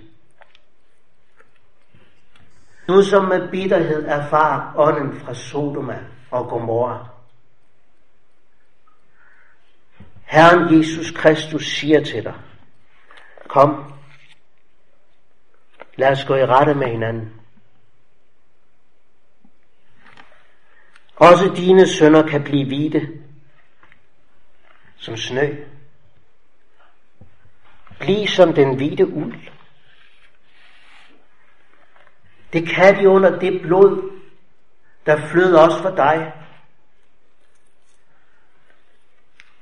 Du 2.89 3.03
som 3.03 3.25
med 3.25 3.51
bitterhed 3.51 4.07
erfar 4.07 4.73
ånden 4.77 5.21
fra 5.21 5.35
Sodoma 5.35 5.99
og 6.31 6.49
Gomorra. 6.49 7.09
Herren 10.25 10.79
Jesus 10.79 11.11
Kristus 11.11 11.67
siger 11.67 12.05
til 12.05 12.25
dig, 12.25 12.35
kom, 13.49 13.93
lad 15.97 16.13
os 16.13 16.25
gå 16.25 16.35
i 16.35 16.47
rette 16.47 16.75
med 16.75 16.87
hinanden. 16.87 17.41
Også 21.17 21.53
dine 21.57 21.87
sønner 21.87 22.27
kan 22.27 22.45
blive 22.45 22.67
hvide 22.67 23.23
som 24.97 25.17
snø. 25.17 25.65
Bliv 28.01 28.27
som 28.27 28.53
den 28.53 28.77
hvide 28.77 29.07
uld. 29.07 29.48
Det 32.53 32.69
kan 32.69 32.99
de 32.99 33.09
under 33.09 33.39
det 33.39 33.63
blod, 33.63 34.21
der 35.07 35.29
flød 35.29 35.55
også 35.55 35.83
for 35.83 35.97
dig. 35.97 36.33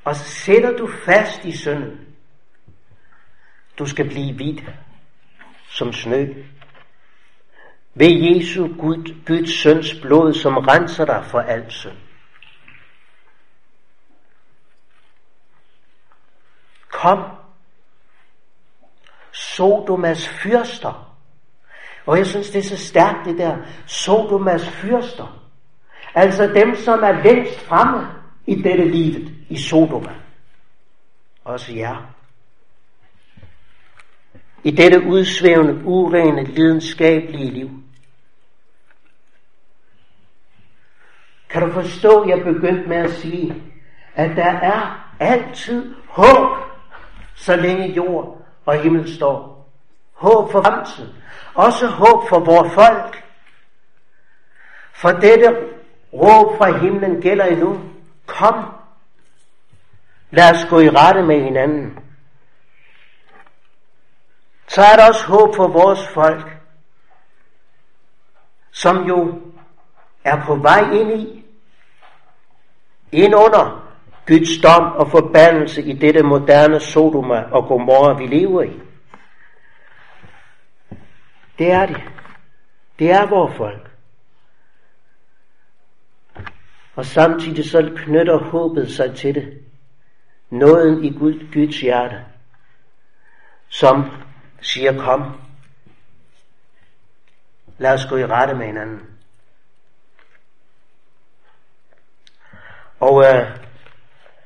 Og 0.04 0.16
sætter 0.16 0.76
du 0.76 0.86
fast 1.04 1.44
i 1.44 1.56
synden. 1.56 2.16
Du 3.78 3.86
skal 3.86 4.08
blive 4.08 4.34
hvid 4.34 4.58
som 5.68 5.92
snø. 5.92 6.44
Ved 7.94 8.10
Jesu 8.10 8.68
Gud, 8.78 9.24
Guds 9.26 9.62
søns 9.62 9.94
blod, 10.02 10.34
som 10.34 10.56
renser 10.56 11.04
dig 11.04 11.24
for 11.24 11.40
alt 11.40 11.72
synd. 11.72 11.98
Kom, 16.88 17.24
Sodomas 19.32 20.28
fyrster. 20.28 21.05
Og 22.06 22.18
jeg 22.18 22.26
synes, 22.26 22.50
det 22.50 22.58
er 22.58 22.76
så 22.76 22.76
stærkt 22.76 23.24
det 23.24 23.38
der, 23.38 23.56
Sodomas 23.86 24.68
fyrster. 24.68 25.42
Altså 26.14 26.46
dem, 26.46 26.76
som 26.76 27.02
er 27.02 27.22
længst 27.22 27.60
fremme 27.60 28.06
i 28.46 28.54
dette 28.54 28.84
livet, 28.84 29.32
i 29.48 29.56
Sodoma. 29.56 30.14
Også 31.44 31.74
jer. 31.74 32.12
I 34.64 34.70
dette 34.70 35.02
udsvævende, 35.06 35.84
urene, 35.84 36.44
lidenskabelige 36.44 37.50
liv. 37.50 37.70
Kan 41.48 41.62
du 41.62 41.72
forstå, 41.72 42.28
jeg 42.28 42.44
begyndte 42.44 42.88
med 42.88 42.96
at 42.96 43.10
sige, 43.10 43.62
at 44.14 44.36
der 44.36 44.50
er 44.50 45.12
altid 45.20 45.94
håb, 46.08 46.56
så 47.34 47.56
længe 47.56 47.92
jord 47.92 48.42
og 48.66 48.82
himmel 48.82 49.14
står. 49.14 49.55
Håb 50.16 50.52
for 50.52 50.62
fremtiden. 50.62 51.14
Også 51.54 51.86
håb 51.86 52.28
for 52.28 52.38
vores 52.38 52.72
folk. 52.72 53.24
For 54.92 55.08
dette 55.08 55.56
råb 56.12 56.58
fra 56.58 56.78
himlen 56.78 57.20
gælder 57.20 57.44
endnu. 57.44 57.80
Kom. 58.26 58.64
Lad 60.30 60.50
os 60.50 60.66
gå 60.70 60.80
i 60.80 60.88
rette 60.90 61.22
med 61.22 61.40
hinanden. 61.40 61.98
Så 64.68 64.82
er 64.82 64.96
der 64.96 65.08
også 65.08 65.26
håb 65.26 65.56
for 65.56 65.68
vores 65.68 66.08
folk, 66.08 66.56
som 68.70 69.04
jo 69.04 69.40
er 70.24 70.44
på 70.46 70.54
vej 70.54 70.90
ind 70.92 71.12
i, 71.12 71.44
ind 73.12 73.34
under 73.34 73.86
Guds 74.26 74.58
dom 74.62 74.92
og 74.92 75.10
forbandelse 75.10 75.82
i 75.82 75.92
dette 75.92 76.22
moderne 76.22 76.80
Sodoma 76.80 77.42
og 77.50 77.68
Gomorra, 77.68 78.12
vi 78.12 78.26
lever 78.26 78.62
i. 78.62 78.80
Det 81.58 81.72
er 81.72 81.86
de. 81.86 82.02
Det 82.98 83.10
er 83.10 83.26
vores 83.26 83.56
folk. 83.56 83.90
Og 86.94 87.06
samtidig 87.06 87.70
så 87.70 87.92
knytter 87.96 88.38
håbet 88.38 88.92
sig 88.92 89.16
til 89.16 89.34
det. 89.34 89.64
Nåden 90.50 91.04
i 91.04 91.18
Gud, 91.18 91.52
Guds 91.52 91.80
hjerte, 91.80 92.24
som 93.68 94.10
siger, 94.60 95.00
kom, 95.00 95.40
lad 97.78 97.92
os 97.92 98.06
gå 98.06 98.16
i 98.16 98.26
rette 98.26 98.54
med 98.54 98.66
hinanden. 98.66 99.00
Og 103.00 103.24
øh, 103.24 103.58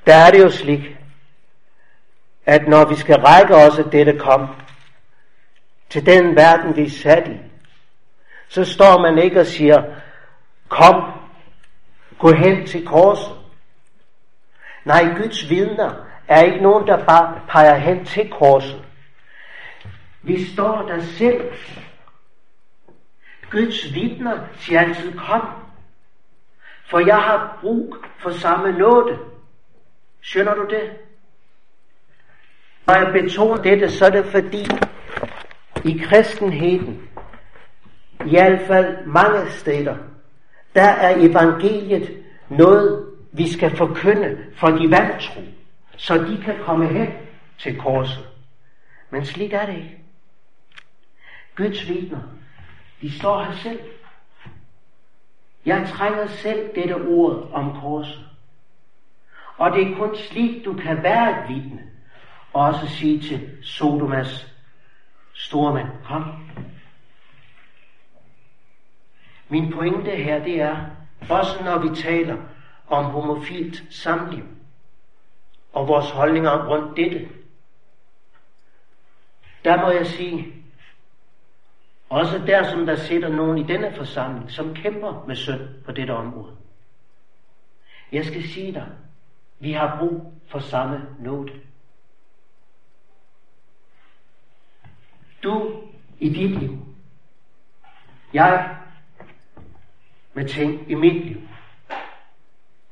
der 0.06 0.14
er 0.14 0.30
det 0.30 0.42
jo 0.42 0.50
slik, 0.50 0.96
at 2.46 2.68
når 2.68 2.88
vi 2.88 2.94
skal 2.94 3.20
række 3.20 3.54
os 3.54 3.78
af 3.78 3.84
dette 3.84 4.18
kom, 4.18 4.48
til 5.90 6.06
den 6.06 6.36
verden 6.36 6.76
vi 6.76 6.82
er 6.82 6.90
sat 6.90 7.28
i, 7.28 7.38
så 8.48 8.64
står 8.64 9.02
man 9.02 9.18
ikke 9.18 9.40
og 9.40 9.46
siger, 9.46 9.82
kom, 10.68 11.12
gå 12.18 12.32
hen 12.32 12.66
til 12.66 12.86
korset. 12.86 13.32
Nej, 14.84 15.04
Guds 15.18 15.50
vidner 15.50 16.06
er 16.28 16.42
ikke 16.42 16.62
nogen, 16.62 16.86
der 16.86 17.04
bare 17.04 17.40
peger 17.48 17.74
hen 17.74 18.04
til 18.04 18.30
korset. 18.30 18.84
Vi 20.22 20.44
står 20.44 20.82
der 20.82 21.00
selv. 21.00 21.52
Guds 23.50 23.94
vidner 23.94 24.38
siger 24.58 24.80
altid, 24.80 25.18
kom, 25.18 25.48
for 26.90 26.98
jeg 26.98 27.16
har 27.16 27.58
brug 27.60 27.96
for 28.18 28.30
samme 28.30 28.72
nåde. 28.72 29.18
Skønner 30.22 30.54
du 30.54 30.66
det? 30.70 30.90
Når 32.86 32.94
jeg 32.94 33.12
betoner 33.12 33.62
dette, 33.62 33.90
så 33.90 34.06
er 34.06 34.10
det 34.10 34.26
fordi, 34.26 34.66
i 35.84 35.98
kristenheden, 35.98 37.08
i 38.26 38.30
hvert 38.30 38.60
fald 38.66 39.06
mange 39.06 39.50
steder, 39.50 39.96
der 40.74 40.88
er 40.88 41.16
evangeliet 41.18 42.24
noget, 42.48 43.06
vi 43.32 43.48
skal 43.48 43.76
forkynde 43.76 44.38
for 44.54 44.66
de 44.66 44.90
vantro, 44.90 45.40
så 45.96 46.18
de 46.18 46.42
kan 46.44 46.54
komme 46.64 46.88
hen 46.88 47.08
til 47.58 47.76
korset. 47.80 48.28
Men 49.10 49.24
slik 49.24 49.52
er 49.52 49.66
det 49.66 49.76
ikke. 49.76 49.98
Guds 51.56 51.88
vidner, 51.88 52.20
de 53.02 53.18
står 53.18 53.42
her 53.42 53.52
selv. 53.52 53.80
Jeg 55.66 55.88
trænger 55.88 56.26
selv 56.26 56.74
dette 56.74 56.94
ord 56.94 57.50
om 57.52 57.80
korset. 57.80 58.26
Og 59.56 59.72
det 59.72 59.90
er 59.90 59.96
kun 59.96 60.16
slik, 60.16 60.64
du 60.64 60.74
kan 60.74 61.02
være 61.02 61.30
et 61.30 61.48
vidne. 61.48 61.82
Og 62.52 62.64
også 62.64 62.86
sige 62.86 63.20
til 63.20 63.48
Sodomas 63.62 64.49
stormand, 65.40 65.88
kom. 66.04 66.48
Min 69.48 69.72
pointe 69.72 70.10
her, 70.10 70.44
det 70.44 70.60
er, 70.60 70.76
også 71.30 71.64
når 71.64 71.78
vi 71.78 71.96
taler 71.96 72.36
om 72.88 73.04
homofilt 73.04 73.82
samliv, 73.90 74.44
og 75.72 75.88
vores 75.88 76.10
holdninger 76.10 76.68
rundt 76.68 76.96
dette, 76.96 77.28
der 79.64 79.82
må 79.82 79.90
jeg 79.90 80.06
sige, 80.06 80.54
også 82.08 82.38
der 82.46 82.70
som 82.70 82.86
der 82.86 82.96
sidder 82.96 83.28
nogen 83.28 83.58
i 83.58 83.62
denne 83.62 83.92
forsamling, 83.96 84.50
som 84.50 84.74
kæmper 84.74 85.24
med 85.26 85.36
synd 85.36 85.60
på 85.84 85.92
dette 85.92 86.10
område. 86.10 86.56
Jeg 88.12 88.24
skal 88.24 88.42
sige 88.48 88.72
dig, 88.72 88.86
vi 89.58 89.72
har 89.72 89.96
brug 89.98 90.32
for 90.48 90.58
samme 90.58 91.06
note. 91.18 91.52
Du 95.42 95.82
i 96.18 96.28
dit 96.28 96.58
liv. 96.60 96.78
Jeg 98.32 98.76
med 100.32 100.48
ting 100.48 100.90
i 100.90 100.94
mit 100.94 101.24
liv. 101.24 101.40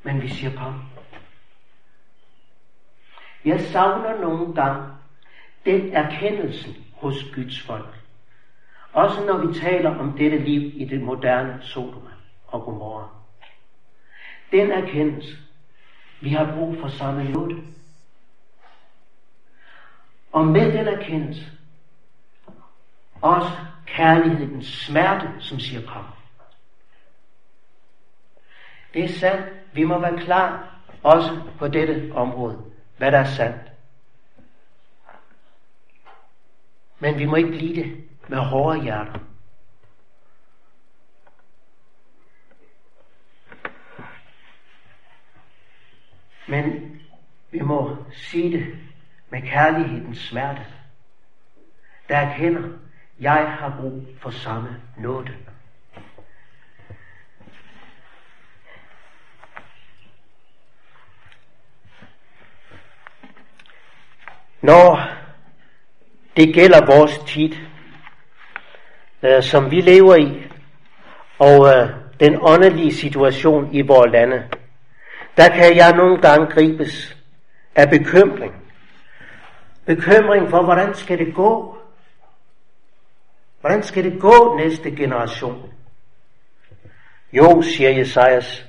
Men 0.02 0.22
vi 0.22 0.28
siger 0.28 0.56
kom. 0.56 0.82
Jeg 3.44 3.61
savner 3.61 4.20
nogle 4.20 4.54
gange 4.54 4.88
den 5.64 5.92
erkendelse 5.92 6.74
hos 6.92 7.24
Guds 7.34 7.62
folk. 7.62 7.98
Også 8.92 9.24
når 9.24 9.46
vi 9.46 9.54
taler 9.54 9.98
om 9.98 10.18
dette 10.18 10.38
liv 10.38 10.72
i 10.74 10.84
det 10.84 11.02
moderne 11.02 11.58
Sodoma 11.62 12.11
og 12.46 12.62
Gomorra. 12.62 13.08
Den 14.52 14.70
erkendelse, 14.70 15.37
vi 16.20 16.28
har 16.28 16.54
brug 16.56 16.76
for 16.80 16.88
samme 16.88 17.30
nåde. 17.30 17.62
Og 20.32 20.46
med 20.46 20.72
den 20.72 20.88
erkendelse, 20.88 21.58
også 23.22 23.50
kærlighedens 23.87 24.66
smerte, 24.66 25.33
som 25.40 25.61
siger 25.61 25.87
kom. 25.87 26.04
Det 28.94 29.04
er 29.04 29.09
sandt. 29.09 29.46
Vi 29.72 29.85
må 29.85 29.98
være 29.98 30.18
klar 30.18 30.78
også 31.02 31.42
på 31.59 31.68
dette 31.68 32.12
område, 32.14 32.64
hvad 32.96 33.12
der 33.12 33.18
er 33.18 33.24
sandt. 33.24 33.72
Men 36.98 37.18
vi 37.18 37.26
må 37.26 37.37
ikke 37.37 37.48
blive 37.48 37.74
det 37.74 38.09
med 38.28 38.38
hårde 38.38 38.83
hjerter. 38.83 39.18
Men 46.48 47.00
vi 47.50 47.60
må 47.60 47.96
sige 48.12 48.58
det 48.58 48.79
med 49.31 49.42
kærlighedens 49.42 50.19
smerte. 50.19 50.66
Der 52.08 52.16
erkender, 52.16 52.79
jeg 53.21 53.56
har 53.60 53.77
brug 53.81 54.02
for 54.21 54.31
samme 54.31 54.77
nåde. 54.96 55.33
Når 64.62 65.00
det 66.37 66.54
gælder 66.54 66.87
vores 66.87 67.19
tid, 67.19 67.52
øh, 69.23 69.42
som 69.42 69.71
vi 69.71 69.81
lever 69.81 70.16
i, 70.16 70.42
og 71.38 71.69
øh, 71.69 71.88
den 72.21 72.38
åndelige 72.40 72.94
situation 72.94 73.75
i 73.75 73.83
vores 73.83 74.12
lande, 74.12 74.48
der 75.37 75.48
kan 75.48 75.77
jeg 75.77 75.96
nogle 75.96 76.21
gange 76.21 76.46
gribes 76.46 77.16
af 77.75 77.90
bekymring. 77.90 78.54
Bekymring 79.87 80.50
for, 80.50 80.62
hvordan 80.62 80.94
skal 80.94 81.19
det 81.19 81.35
gå? 81.35 81.77
Hvordan 83.61 83.83
skal 83.83 84.04
det 84.04 84.21
gå 84.21 84.56
næste 84.56 84.90
generation? 84.96 85.73
Jo, 87.33 87.63
siger 87.63 87.90
Jesajas, 87.90 88.67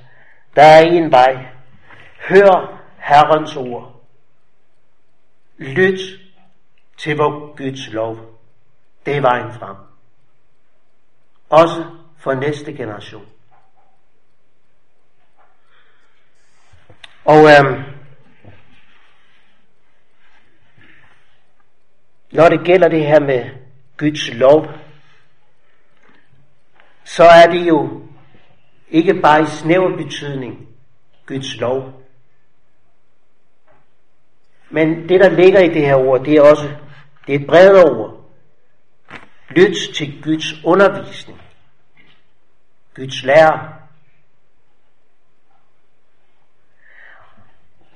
der 0.56 0.62
er 0.62 0.80
en 0.80 1.10
vej. 1.10 1.46
Hør 2.28 2.82
Herrens 2.98 3.56
ord. 3.56 4.02
Lyt 5.58 6.00
til 6.98 7.16
vor 7.16 7.56
Guds 7.56 7.92
lov. 7.92 8.40
Det 9.06 9.16
er 9.16 9.20
vejen 9.20 9.52
frem. 9.52 9.76
Også 11.48 11.84
for 12.18 12.34
næste 12.34 12.72
generation. 12.72 13.26
Og 17.24 17.36
øhm, 17.36 17.82
når 22.32 22.48
det 22.48 22.60
gælder 22.64 22.88
det 22.88 23.06
her 23.06 23.20
med 23.20 23.50
Guds 24.00 24.34
lov, 24.34 24.66
så 27.04 27.24
er 27.24 27.46
det 27.46 27.68
jo 27.68 28.02
ikke 28.88 29.14
bare 29.14 29.42
i 29.42 29.46
snæver 29.46 29.96
betydning 29.96 30.68
Guds 31.26 31.56
lov. 31.60 32.02
Men 34.70 35.08
det, 35.08 35.20
der 35.20 35.28
ligger 35.28 35.60
i 35.60 35.68
det 35.68 35.86
her 35.86 35.94
ord, 35.94 36.24
det 36.24 36.34
er 36.34 36.42
også 36.42 36.76
det 37.26 37.34
er 37.34 37.38
et 37.38 37.46
bredere 37.46 37.84
ord. 37.84 38.30
Lyt 39.50 39.76
til 39.94 40.22
Guds 40.22 40.64
undervisning. 40.64 41.42
Guds 42.94 43.24
lærer. 43.24 43.72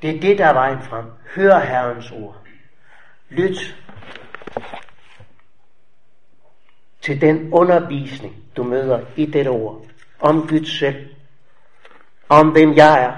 Det 0.02 0.16
er 0.16 0.20
det, 0.20 0.38
der 0.38 0.46
er 0.46 0.52
vejen 0.52 0.82
frem. 0.82 1.04
Hør 1.34 1.58
Herrens 1.58 2.10
ord. 2.10 2.36
Lyt 3.28 3.76
til 7.04 7.20
den 7.20 7.52
undervisning, 7.52 8.36
du 8.56 8.62
møder 8.62 9.00
i 9.16 9.26
dette 9.26 9.48
ord. 9.48 9.82
Om 10.20 10.48
Guds 10.48 10.78
selv. 10.78 11.08
Om 12.28 12.48
hvem 12.48 12.74
jeg 12.76 13.04
er. 13.04 13.12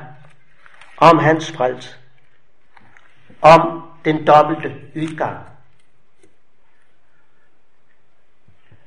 Om 0.96 1.18
hans 1.18 1.52
frelse. 1.52 1.96
Om 3.40 3.82
den 4.04 4.26
dobbelte 4.26 4.74
udgang. 4.96 5.36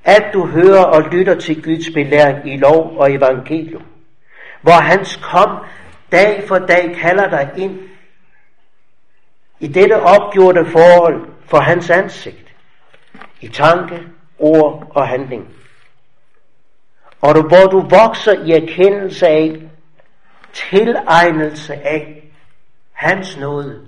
At 0.04 0.30
du 0.34 0.46
hører 0.46 0.84
og 0.84 1.02
lytter 1.02 1.40
til 1.40 1.64
Guds 1.64 1.94
belæring 1.94 2.54
i 2.54 2.58
lov 2.58 2.98
og 2.98 3.14
evangelium. 3.14 3.84
Hvor 4.62 4.82
hans 4.82 5.16
kom 5.16 5.66
dag 6.12 6.48
for 6.48 6.60
dag 6.60 6.96
kalder 6.96 7.30
dig 7.30 7.52
ind 7.58 7.80
i 9.60 9.68
dette 9.68 10.02
opgjorte 10.02 10.66
forhold 10.66 11.30
for 11.46 11.60
hans 11.60 11.90
ansigt. 11.90 12.56
I 13.42 13.48
tanke, 13.48 14.04
ord 14.40 14.92
og 14.96 15.08
handling. 15.08 15.56
Og 17.22 17.36
du, 17.36 17.42
hvor 17.42 17.68
du 17.72 17.80
vokser 17.80 18.46
i 18.46 18.52
erkendelse 18.52 19.28
af, 19.28 19.70
tilegnelse 20.54 21.74
af 21.74 22.32
hans 22.92 23.38
nåde. 23.38 23.88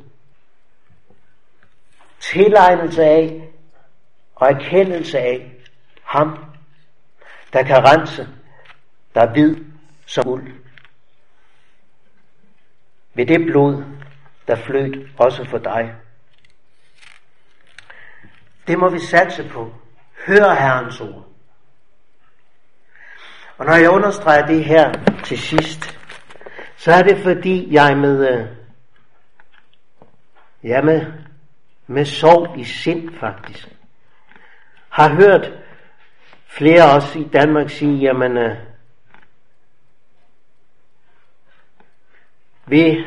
Tilegnelse 2.19 3.03
af 3.03 3.49
og 4.35 4.51
erkendelse 4.51 5.19
af 5.19 5.51
ham, 6.03 6.45
der 7.53 7.63
kan 7.63 7.85
rense, 7.85 8.27
der 9.15 9.21
er 9.21 9.31
hvid 9.31 9.55
som 10.05 10.27
uld. 10.27 10.53
Ved 13.13 13.25
det 13.25 13.45
blod, 13.45 13.83
der 14.47 14.55
flød 14.55 15.07
også 15.17 15.45
for 15.45 15.57
dig. 15.57 15.95
Det 18.67 18.79
må 18.79 18.89
vi 18.89 18.99
satse 18.99 19.49
på. 19.49 19.73
Hør 20.27 20.53
Herrens 20.53 21.01
ord. 21.01 21.27
Og 23.57 23.65
når 23.65 23.75
jeg 23.75 23.89
understreger 23.89 24.45
det 24.45 24.65
her 24.65 24.93
til 25.23 25.39
sidst, 25.39 25.99
så 26.77 26.91
er 26.91 27.01
det 27.01 27.17
fordi 27.17 27.73
jeg 27.73 27.97
med, 27.97 28.29
øh, 28.29 28.47
ja 30.63 30.81
med, 30.81 31.05
med 31.87 32.05
sorg 32.05 32.59
i 32.59 32.63
sind 32.63 33.19
faktisk, 33.19 33.67
har 34.89 35.15
hørt 35.15 35.51
flere 36.47 36.95
også 36.95 37.19
i 37.19 37.23
Danmark 37.33 37.69
sige, 37.69 37.97
jamen, 37.97 38.37
øh, 38.37 38.57
vi, 42.65 43.05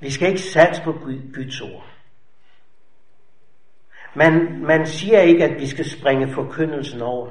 vi 0.00 0.10
skal 0.10 0.28
ikke 0.28 0.42
satse 0.42 0.82
på 0.82 0.92
Guds 1.34 1.60
ord. 1.60 1.97
Man, 4.14 4.62
man 4.62 4.86
siger 4.86 5.20
ikke, 5.20 5.44
at 5.44 5.60
vi 5.60 5.66
skal 5.66 5.90
springe 5.90 6.32
forkyndelsen 6.32 7.02
over. 7.02 7.30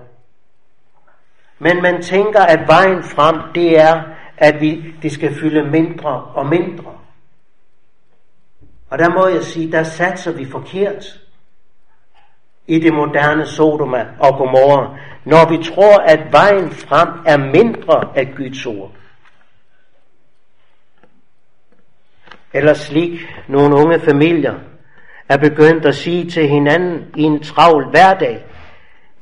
Men 1.60 1.82
man 1.82 2.02
tænker, 2.02 2.42
at 2.42 2.68
vejen 2.68 3.04
frem, 3.04 3.54
det 3.56 3.80
er, 3.80 4.04
at 4.38 4.62
vi, 4.62 4.94
det 5.02 5.12
skal 5.12 5.36
fylde 5.36 5.72
mindre 5.72 6.24
og 6.24 6.46
mindre. 6.46 6.94
Og 8.90 9.00
der 9.00 9.10
må 9.10 9.28
jeg 9.28 9.44
sige, 9.44 9.72
der 9.72 9.84
satser 9.84 10.32
vi 10.32 10.46
forkert 10.46 11.20
i 12.68 12.80
det 12.80 12.94
moderne 12.94 13.46
Sodoma 13.46 14.08
og 14.20 14.38
Gomorra, 14.38 14.98
når 15.26 15.50
vi 15.50 15.64
tror, 15.64 15.98
at 15.98 16.32
vejen 16.32 16.72
frem 16.72 17.10
er 17.26 17.38
mindre 17.38 18.12
af 18.16 18.34
Guds 18.38 18.66
ord. 18.66 18.92
Eller 22.54 22.74
slik 22.74 23.20
nogle 23.48 23.76
unge 23.76 24.00
familier 24.00 24.60
er 25.30 25.38
begyndt 25.38 25.86
at 25.86 25.96
sige 25.96 26.30
til 26.30 26.48
hinanden 26.48 27.12
i 27.16 27.22
en 27.22 27.44
travl 27.44 27.90
hverdag, 27.90 28.46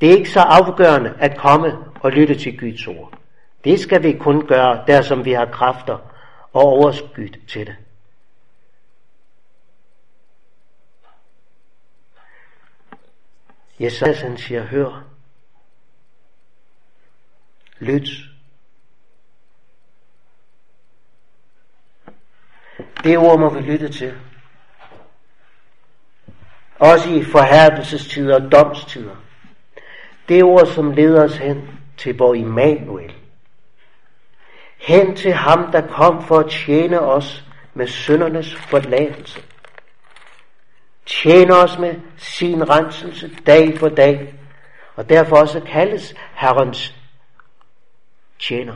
det 0.00 0.08
er 0.10 0.16
ikke 0.16 0.30
så 0.30 0.40
afgørende 0.40 1.14
at 1.18 1.38
komme 1.38 1.78
og 2.00 2.10
lytte 2.10 2.34
til 2.34 2.58
Guds 2.58 2.86
ord. 2.86 3.18
Det 3.64 3.80
skal 3.80 4.02
vi 4.02 4.12
kun 4.12 4.46
gøre, 4.46 4.84
der 4.86 5.02
som 5.02 5.24
vi 5.24 5.32
har 5.32 5.46
kræfter 5.46 5.98
og 6.52 6.62
overskud 6.62 7.28
til 7.48 7.66
det. 7.66 7.76
Jesus 13.80 14.20
han 14.20 14.36
siger, 14.36 14.62
hør, 14.62 15.04
lyt. 17.78 18.08
Det 23.04 23.18
ord 23.18 23.38
må 23.38 23.50
vi 23.50 23.60
lytte 23.60 23.88
til. 23.88 24.14
Også 26.78 27.10
i 27.10 27.24
forhærdelsestider 27.24 28.34
og 28.34 28.52
domstider. 28.52 29.16
Det 30.28 30.44
ord, 30.44 30.66
som 30.66 30.90
leder 30.90 31.24
os 31.24 31.36
hen 31.36 31.70
til 31.96 32.16
vor 32.16 32.34
Immanuel. 32.34 33.12
Hen 34.78 35.16
til 35.16 35.32
ham, 35.32 35.72
der 35.72 35.86
kom 35.86 36.22
for 36.22 36.38
at 36.38 36.50
tjene 36.50 37.00
os 37.00 37.44
med 37.74 37.86
søndernes 37.86 38.54
forladelse. 38.54 39.42
Tjene 41.06 41.54
os 41.54 41.78
med 41.78 41.94
sin 42.16 42.70
renselse 42.70 43.30
dag 43.46 43.78
for 43.78 43.88
dag, 43.88 44.34
og 44.96 45.08
derfor 45.08 45.36
også 45.36 45.60
kaldes 45.60 46.14
Herrens 46.34 46.94
tjener. 48.38 48.74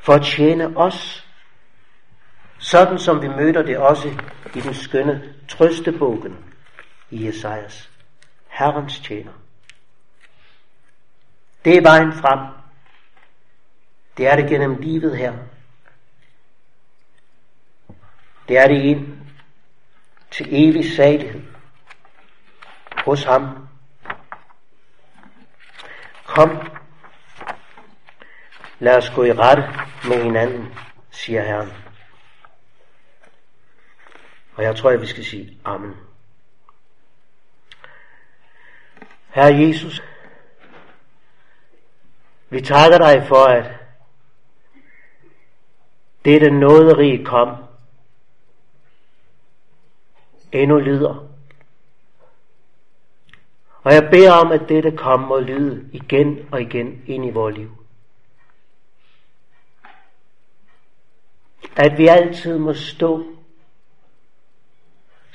For 0.00 0.12
at 0.12 0.22
tjene 0.22 0.76
os, 0.76 1.27
sådan 2.58 2.98
som 2.98 3.22
vi 3.22 3.28
møder 3.28 3.62
det 3.62 3.78
også 3.78 4.08
i 4.54 4.60
den 4.60 4.74
skønne 4.74 5.34
trøstebogen 5.48 6.44
i 7.10 7.26
Jesajas, 7.26 7.90
Herrens 8.48 9.00
tjener. 9.00 9.32
Det 11.64 11.76
er 11.76 11.82
vejen 11.82 12.12
frem. 12.12 12.38
Det 14.16 14.26
er 14.26 14.36
det 14.36 14.48
gennem 14.48 14.76
livet 14.80 15.16
her. 15.16 15.32
Det 18.48 18.58
er 18.58 18.68
det 18.68 18.82
ind 18.82 19.18
til 20.30 20.46
evig 20.50 20.96
salighed 20.96 21.42
hos 23.04 23.24
ham. 23.24 23.68
Kom, 26.24 26.70
lad 28.78 28.96
os 28.96 29.10
gå 29.10 29.24
i 29.24 29.32
rette 29.32 29.62
med 30.08 30.22
hinanden, 30.22 30.74
siger 31.10 31.42
Herren. 31.42 31.87
Og 34.58 34.64
jeg 34.64 34.76
tror, 34.76 34.90
at 34.90 35.00
vi 35.00 35.06
skal 35.06 35.24
sige 35.24 35.58
Amen. 35.64 35.96
Herre 39.28 39.54
Jesus, 39.54 40.02
vi 42.50 42.60
takker 42.60 42.98
dig 42.98 43.26
for, 43.28 43.44
at 43.44 43.72
dette 46.24 46.50
nåderige 46.50 47.24
kom, 47.24 47.56
endnu 50.52 50.78
lyder. 50.78 51.28
Og 53.82 53.92
jeg 53.94 54.08
beder 54.10 54.32
om, 54.32 54.52
at 54.52 54.68
dette 54.68 54.96
kom 54.96 55.30
og 55.30 55.42
lyde 55.42 55.90
igen 55.92 56.48
og 56.52 56.62
igen 56.62 57.02
ind 57.06 57.26
i 57.26 57.30
vores 57.30 57.56
liv. 57.56 57.70
At 61.76 61.98
vi 61.98 62.06
altid 62.06 62.58
må 62.58 62.74
stå 62.74 63.37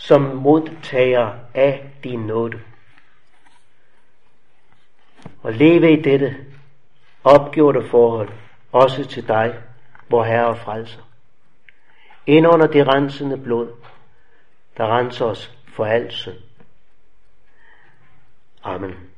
som 0.03 0.21
modtager 0.21 1.33
af 1.53 1.91
din 2.03 2.19
nåde. 2.19 2.59
Og 5.43 5.53
leve 5.53 5.91
i 5.91 6.01
dette 6.01 6.35
opgjorte 7.23 7.87
forhold, 7.87 8.29
også 8.71 9.07
til 9.07 9.27
dig, 9.27 9.55
vor 10.09 10.23
Herre 10.23 10.47
og 10.47 10.57
Frelser. 10.57 11.01
Ind 12.25 12.47
under 12.47 12.67
det 12.67 12.87
rensende 12.87 13.37
blod, 13.37 13.71
der 14.77 14.97
renser 14.97 15.25
os 15.25 15.57
for 15.67 15.85
alt 15.85 16.13
synd. 16.13 16.39
Amen. 18.63 19.12